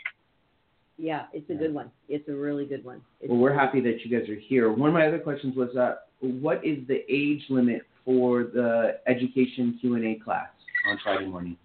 [0.97, 1.91] Yeah, it's a good one.
[2.07, 3.01] It's a really good one.
[3.19, 4.71] It's Well, we're happy that you guys are here.
[4.71, 9.77] One of my other questions was, uh, what is the age limit for the education
[9.81, 10.49] Q and A class
[10.87, 11.57] on Friday morning?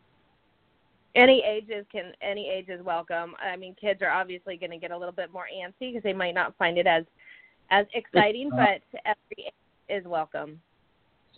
[1.15, 3.35] any ages can any age is welcome.
[3.41, 6.13] I mean, kids are obviously going to get a little bit more antsy because they
[6.13, 7.05] might not find it as
[7.71, 9.53] as exciting, but every age
[9.89, 10.61] is welcome.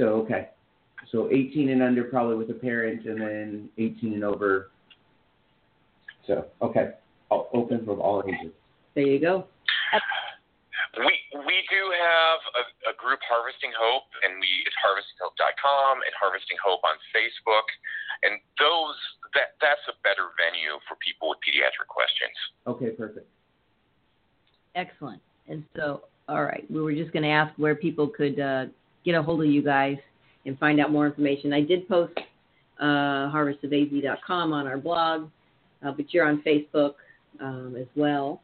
[0.01, 0.49] So okay,
[1.13, 4.71] so 18 and under probably with a parent, and then 18 and over.
[6.27, 6.97] So okay,
[7.31, 8.51] O- open for all ages.
[8.95, 9.45] there you go.
[10.97, 16.57] We we do have a, a group Harvesting Hope, and we it's harvestinghope.com and Harvesting
[16.65, 17.69] Hope on Facebook,
[18.25, 18.97] and those
[19.37, 22.33] that that's a better venue for people with pediatric questions.
[22.67, 23.29] Okay, perfect.
[24.75, 25.21] Excellent.
[25.47, 28.67] And so, all right, we were just going to ask where people could uh,
[29.11, 29.97] get a hold of you guys
[30.47, 31.53] and find out more information.
[31.53, 32.13] I did post
[32.81, 35.29] uh, harvestofaz.com on our blog,
[35.85, 36.95] uh, but you're on Facebook
[37.41, 38.41] um, as well.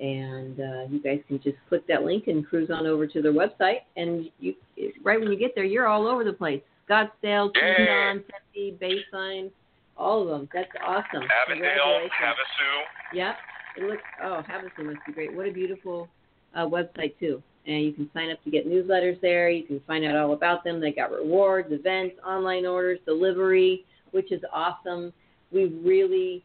[0.00, 3.32] And uh, you guys can just click that link and cruise on over to their
[3.32, 3.80] website.
[3.96, 4.54] And you,
[5.02, 6.62] right when you get there, you're all over the place.
[6.88, 7.52] Scottsdale.
[7.52, 9.50] Tucson, Tempe, Baseline,
[9.96, 10.48] all of them.
[10.54, 11.26] That's awesome.
[11.46, 13.36] Avondale, Havasu, Yep.
[13.76, 14.02] it looks.
[14.22, 15.34] Oh, Havasu must be great.
[15.34, 16.08] What a beautiful
[16.54, 17.42] uh, website too.
[17.68, 19.50] And you can sign up to get newsletters there.
[19.50, 20.80] You can find out all about them.
[20.80, 25.12] They got rewards, events, online orders, delivery, which is awesome.
[25.52, 26.42] We really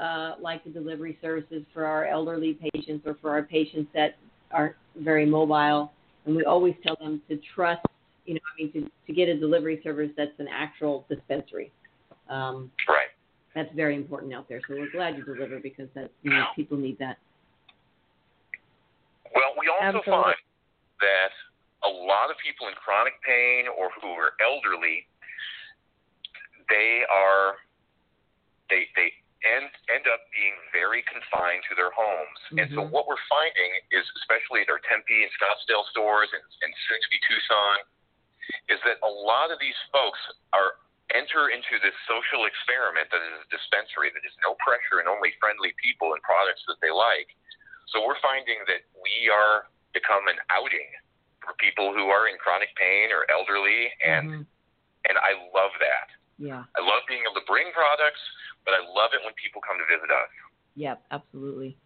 [0.00, 4.16] uh, like the delivery services for our elderly patients or for our patients that
[4.50, 5.92] aren't very mobile.
[6.26, 7.86] And we always tell them to trust,
[8.26, 11.70] you know, I mean, to, to get a delivery service that's an actual dispensary.
[12.28, 13.08] Um, Right.
[13.54, 14.60] that's very important out there.
[14.66, 17.18] So we're glad you deliver because that you know, people need that.
[19.32, 20.10] Well, we also Absolutely.
[20.10, 20.34] find
[21.00, 21.32] that
[21.84, 25.06] a lot of people in chronic pain or who are elderly,
[26.68, 27.60] they are
[28.70, 29.12] they they
[29.44, 32.40] end end up being very confined to their homes.
[32.56, 32.90] And so Mhm.
[32.90, 37.08] what we're finding is, especially at our Tempe and Scottsdale stores and, and soon to
[37.10, 37.78] be Tucson,
[38.68, 40.20] is that a lot of these folks
[40.52, 40.80] are
[41.12, 45.32] enter into this social experiment that is a dispensary that is no pressure and only
[45.38, 47.28] friendly people and products that they like.
[47.92, 50.90] So we're finding that we are become an outing
[51.40, 54.46] for people who are in chronic pain or elderly and Mhm.
[55.08, 56.08] and I love that.
[56.38, 56.64] Yeah.
[56.76, 58.20] I love being able to bring products,
[58.64, 60.30] but I love it when people come to visit us.
[60.76, 61.76] Yep, absolutely.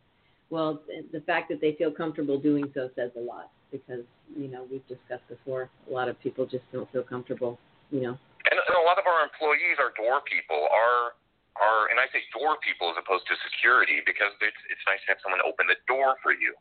[0.50, 0.82] Well,
[1.12, 4.04] the fact that they feel comfortable doing so says a lot because,
[4.34, 7.58] you know, we've discussed before, a lot of people just don't feel comfortable,
[7.90, 8.16] you know.
[8.48, 11.12] And, and a lot of our employees are door people, are
[11.58, 15.14] are and I say door people as opposed to security because it's it's nice to
[15.14, 16.54] have someone open the door for you.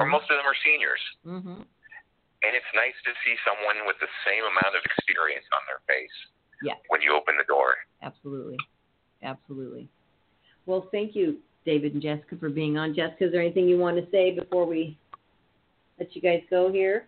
[0.00, 1.02] Or most of them are seniors.
[1.24, 1.62] Mm-hmm.
[1.64, 6.16] And it's nice to see someone with the same amount of experience on their face
[6.62, 7.74] Yeah, when you open the door.
[8.02, 8.56] absolutely.
[9.22, 9.88] Absolutely.
[10.66, 12.94] Well, thank you, David and Jessica, for being on.
[12.94, 14.96] Jessica, is there anything you want to say before we
[15.98, 17.06] let you guys go here?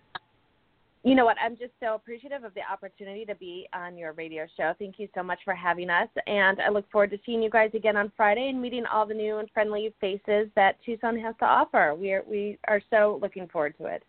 [1.02, 1.38] You know what?
[1.42, 4.74] I'm just so appreciative of the opportunity to be on your radio show.
[4.78, 6.08] Thank you so much for having us.
[6.26, 9.14] And I look forward to seeing you guys again on Friday and meeting all the
[9.14, 11.94] new and friendly faces that Tucson has to offer.
[11.98, 14.02] We are, we are so looking forward to it.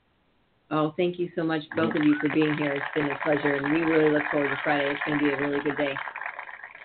[0.69, 2.73] Oh, thank you so much, both of you, for being here.
[2.73, 4.89] It's been a pleasure, and we really look forward to Friday.
[4.91, 5.93] It's going to be a really good day.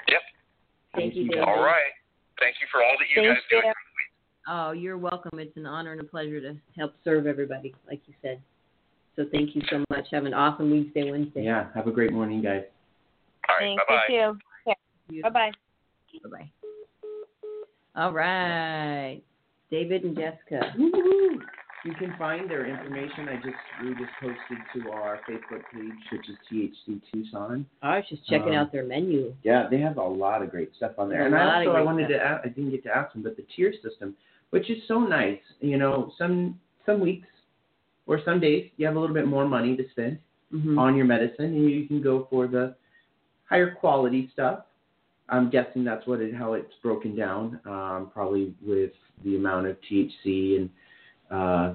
[0.08, 0.20] Yep.
[0.94, 1.44] Thank you, you, David.
[1.44, 1.94] All right.
[2.40, 3.72] Thank you for all that you Thank guys do.
[4.48, 5.38] Oh, you're welcome.
[5.38, 8.40] It's an honor and a pleasure to help serve everybody, like you said.
[9.16, 10.06] So thank you so much.
[10.12, 11.44] Have an awesome Weedsday, Wednesday.
[11.44, 11.66] Yeah.
[11.74, 12.62] Have a great morning, guys.
[13.48, 13.76] All right.
[13.76, 13.84] Thanks.
[13.88, 14.72] Bye bye.
[15.08, 15.22] You too.
[15.22, 15.50] Bye bye.
[16.22, 16.50] Bye bye.
[17.94, 19.22] All right,
[19.70, 20.72] David and Jessica.
[20.78, 21.40] Woo-hoo.
[21.84, 23.28] You can find their information.
[23.28, 27.64] I just we just posted to our Facebook page, which is THC Tucson.
[27.80, 29.32] I was just checking Um, out their menu.
[29.44, 31.22] Yeah, they have a lot of great stuff on there.
[31.22, 32.18] A And I also I wanted stuff.
[32.20, 34.16] to ask, I didn't get to ask them, but the tier system,
[34.50, 35.38] which is so nice.
[35.60, 37.28] You know, some some weeks
[38.06, 40.18] or some days you have a little bit more money to spend
[40.52, 42.74] hmm on your medicine, and you can go for the
[43.48, 44.60] higher quality stuff.
[45.28, 48.92] I'm guessing that's what it, how it's broken down, um, probably with
[49.24, 50.70] the amount of THC and
[51.32, 51.74] uh,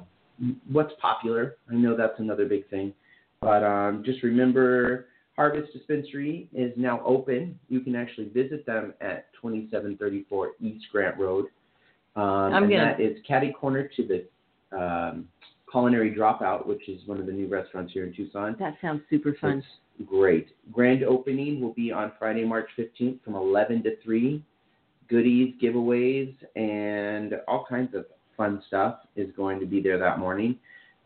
[0.72, 1.58] what's popular.
[1.70, 2.94] I know that's another big thing,
[3.42, 7.60] but um, just remember, Harvest Dispensary is now open.
[7.68, 11.48] You can actually visit them at 2734 East Grant Road.
[12.16, 15.28] Um, I'm and gonna- that is catty corner to the um,
[15.72, 18.56] Culinary Dropout, which is one of the new restaurants here in Tucson.
[18.60, 19.64] That sounds super fun.
[20.00, 20.50] It's great.
[20.72, 24.44] Grand opening will be on Friday, March 15th from 11 to 3.
[25.08, 28.06] Goodies, giveaways, and all kinds of
[28.38, 30.58] fun stuff is going to be there that morning.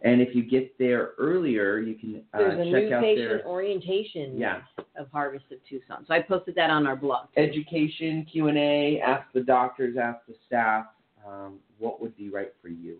[0.03, 3.29] And if you get there earlier, you can uh, There's a check new out patient
[3.29, 4.61] their orientation yeah
[4.97, 6.05] of Harvest of Tucson.
[6.07, 7.27] So I posted that on our blog.
[7.33, 7.41] too.
[7.41, 8.99] education Q and A.
[8.99, 10.85] Ask the doctors, ask the staff,
[11.27, 12.97] um, what would be right for you.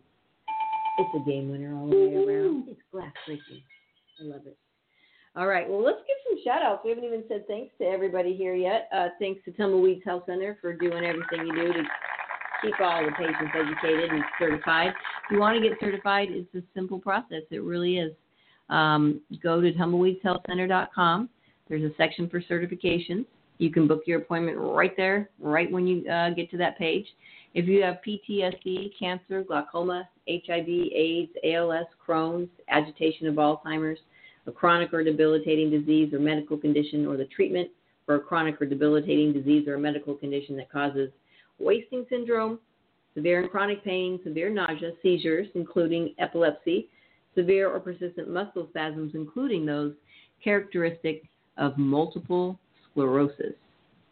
[0.98, 2.70] It's a game winner all the way around.
[2.70, 3.62] It's glass breaking.
[4.22, 4.58] I love it.
[5.36, 5.70] All right.
[5.70, 6.82] Well, let's give some shout outs.
[6.86, 8.88] We haven't even said thanks to everybody here yet.
[8.96, 11.84] Uh, thanks to Tumbleweeds Health Center for doing everything you do to
[12.62, 14.93] keep all the patients educated and certified.
[15.26, 17.41] If you want to get certified, it's a simple process.
[17.52, 18.14] It really is.
[18.70, 21.30] Um, go to tumbleweedshealthcenter.com.
[21.68, 23.26] There's a section for certifications.
[23.58, 27.06] You can book your appointment right there, right when you uh, get to that page.
[27.56, 33.99] If you have PTSD, cancer, glaucoma, HIV, AIDS, ALS, Crohn's, agitation of Alzheimer's,
[34.45, 37.70] a chronic or debilitating disease or medical condition, or the treatment
[38.06, 41.10] for a chronic or debilitating disease or medical condition that causes
[41.58, 42.60] wasting syndrome,
[43.14, 46.89] severe and chronic pain, severe nausea, seizures, including epilepsy,
[47.36, 49.93] severe or persistent muscle spasms, including those
[50.43, 51.24] characteristic
[51.58, 52.60] of multiple
[52.91, 53.56] sclerosis.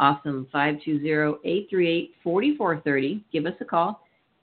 [0.00, 0.48] Awesome.
[0.54, 3.22] 520-838-4430.
[3.30, 4.00] Give us a call.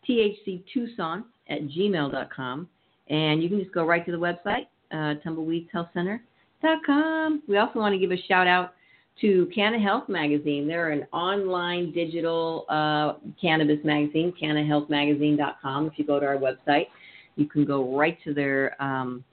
[0.07, 2.69] THCTucson at gmail.com.
[3.09, 7.43] And you can just go right to the website, uh, tumbleweedshealthcenter.com.
[7.47, 8.75] We also want to give a shout out
[9.21, 10.67] to Canna Health Magazine.
[10.67, 15.87] They're an online digital uh, cannabis magazine, cannahealthmagazine.com.
[15.87, 16.85] If you go to our website,
[17.35, 19.23] you can go right to their um,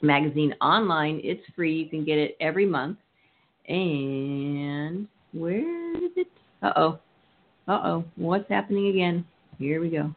[0.00, 1.20] magazine online.
[1.24, 1.74] It's free.
[1.74, 2.98] You can get it every month.
[3.68, 6.28] And where is it?
[6.62, 6.98] Uh oh.
[7.68, 8.04] Uh oh.
[8.16, 9.24] What's happening again?
[9.58, 10.14] Here we go.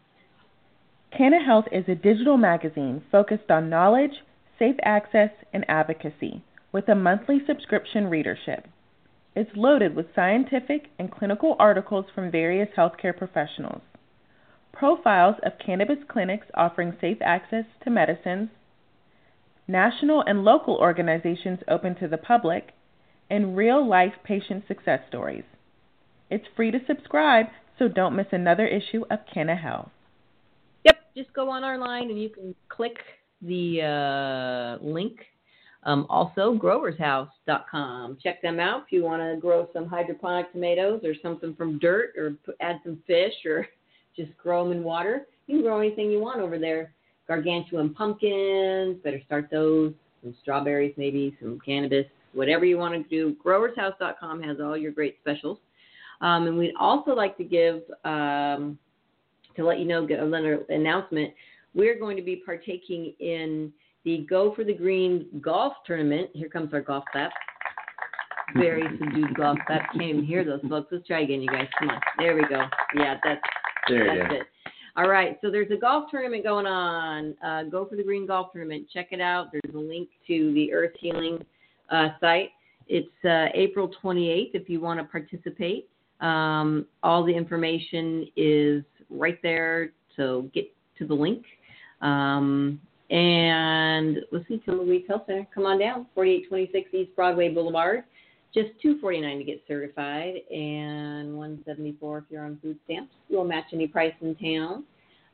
[1.16, 4.24] Canna Health is a digital magazine focused on knowledge,
[4.58, 8.68] safe access, and advocacy with a monthly subscription readership.
[9.36, 13.82] It's loaded with scientific and clinical articles from various healthcare professionals,
[14.72, 18.50] profiles of cannabis clinics offering safe access to medicines,
[19.68, 22.73] national and local organizations open to the public,
[23.34, 25.44] and real life patient success stories.
[26.30, 27.48] It's free to subscribe,
[27.80, 29.90] so don't miss another issue of Canna Health.
[30.84, 32.98] Yep, just go on our line and you can click
[33.42, 33.82] the
[34.80, 35.18] uh, link.
[35.82, 38.20] Um, also, growershouse.com.
[38.22, 42.14] Check them out if you want to grow some hydroponic tomatoes or something from dirt
[42.16, 43.68] or add some fish or
[44.16, 45.26] just grow them in water.
[45.48, 46.94] You can grow anything you want over there.
[47.28, 49.94] Gargantuan pumpkins, better start those.
[50.22, 53.36] Some strawberries, maybe, some cannabis, whatever you want to do.
[53.44, 55.60] Growershouse.com has all your great specials.
[56.22, 58.78] Um, and we'd also like to give um,
[59.56, 61.34] to let you know, get another announcement.
[61.74, 63.72] We're going to be partaking in
[64.06, 66.30] the Go for the Green golf tournament.
[66.34, 67.32] Here comes our golf clap.
[68.56, 69.92] Very subdued golf clap.
[69.92, 70.90] Can't even hear those folks.
[70.92, 71.68] Let's try again, you guys.
[71.80, 72.02] Come on.
[72.20, 72.66] There we go.
[72.96, 73.42] Yeah, that's
[73.88, 74.48] There that's it.
[74.96, 77.36] All right, so there's a golf tournament going on.
[77.44, 78.86] Uh, Go for the Green Golf Tournament.
[78.94, 79.48] Check it out.
[79.52, 81.44] There's a link to the Earth Healing
[81.90, 82.50] uh, site.
[82.88, 85.90] It's uh, April 28th if you want to participate.
[86.20, 91.44] Um, all the information is right there, so get to the link.
[92.02, 92.80] Um,
[93.10, 95.48] and let's see, Tumbleweed Health Center.
[95.54, 98.04] Come on down, 4826 East Broadway Boulevard.
[98.54, 103.12] Just 249 to get certified, and 174 if you're on food stamps.
[103.30, 104.84] We'll match any price in town.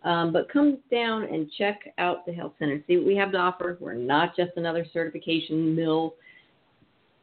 [0.03, 2.81] Um, but come down and check out the health center.
[2.87, 3.77] See what we have to offer.
[3.81, 6.15] We're not just another certification mill.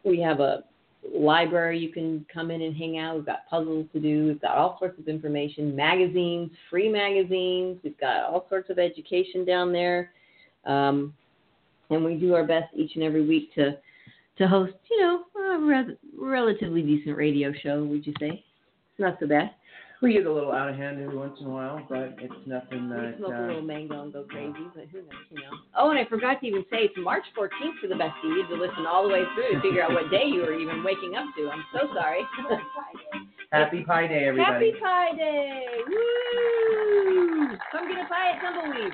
[0.07, 0.64] We have a
[1.14, 3.16] library you can come in and hang out.
[3.16, 4.26] We've got puzzles to do.
[4.26, 7.78] We've got all sorts of information, magazines, free magazines.
[7.82, 10.12] We've got all sorts of education down there.
[10.64, 11.12] Um,
[11.90, 13.78] and we do our best each and every week to
[14.38, 17.84] to host, you know, a re- relatively decent radio show.
[17.84, 18.28] Would you say?
[18.28, 19.50] It's not so bad.
[20.03, 22.90] We get a little out of hand every once in a while, but it's nothing
[22.90, 23.16] We that.
[23.16, 25.57] smoke a Uh, little mango and go crazy, but who knows, you know.
[25.74, 28.55] Oh, and I forgot to even say it's March 14th for the best you to
[28.57, 31.24] listen all the way through to figure out what day you were even waking up
[31.38, 31.49] to.
[31.49, 32.20] I'm so sorry.
[33.53, 34.72] happy Pie Day, everybody.
[34.72, 35.64] Happy Pie Day!
[35.88, 37.49] Woo!
[37.72, 38.92] Come get a pie at Tumbleweed.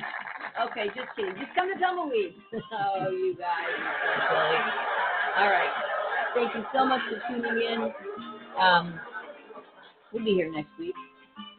[0.71, 1.35] Okay, just kidding.
[1.35, 2.35] Just come to Tumbleweed.
[2.79, 3.75] oh, you guys.
[3.75, 4.61] are so silly.
[5.39, 5.73] All right.
[6.35, 7.93] Thank you so much for tuning in.
[8.61, 9.01] Um,
[10.13, 10.95] we'll be here next week.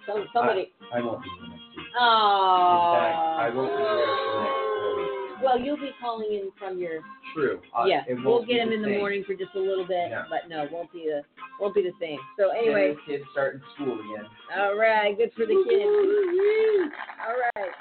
[0.06, 0.72] So, somebody.
[0.94, 1.88] I won't be here next week.
[2.00, 2.94] Oh.
[2.94, 5.44] In fact, I won't be here for the next four weeks.
[5.44, 7.00] Well, you'll be calling in from your.
[7.36, 7.60] True.
[7.78, 9.00] Uh, yeah, it we'll get him in the same.
[9.00, 10.24] morning for just a little bit, Yeah.
[10.30, 11.24] but no, won't be the
[11.60, 12.20] won't be the same.
[12.38, 14.26] So Then anyway, the kids starting school again.
[14.56, 16.94] all right, good for the kids.
[17.26, 17.72] All right,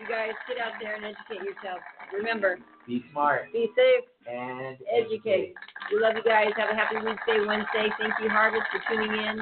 [0.00, 1.78] you guys get out there and educate yourself.
[2.14, 5.54] Remember, Be smart be safe, and educate.
[5.92, 6.48] We love you guys.
[6.56, 7.86] Have a happy Weedsday, Wednesday.
[7.98, 9.38] Thank you, Harvest, for tuning in,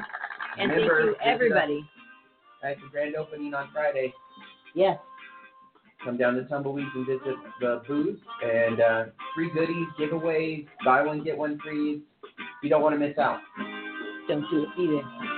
[0.57, 1.85] and thank you, everybody.
[2.63, 4.13] At the grand opening on Friday,
[4.73, 4.97] Yes.
[6.03, 11.23] come down to Tumbleweeds and visit the booth and uh, free goodies, giveaways, buy one
[11.23, 12.01] get one free.
[12.63, 13.39] You don't want to miss out.
[14.27, 15.34] Don't do it either.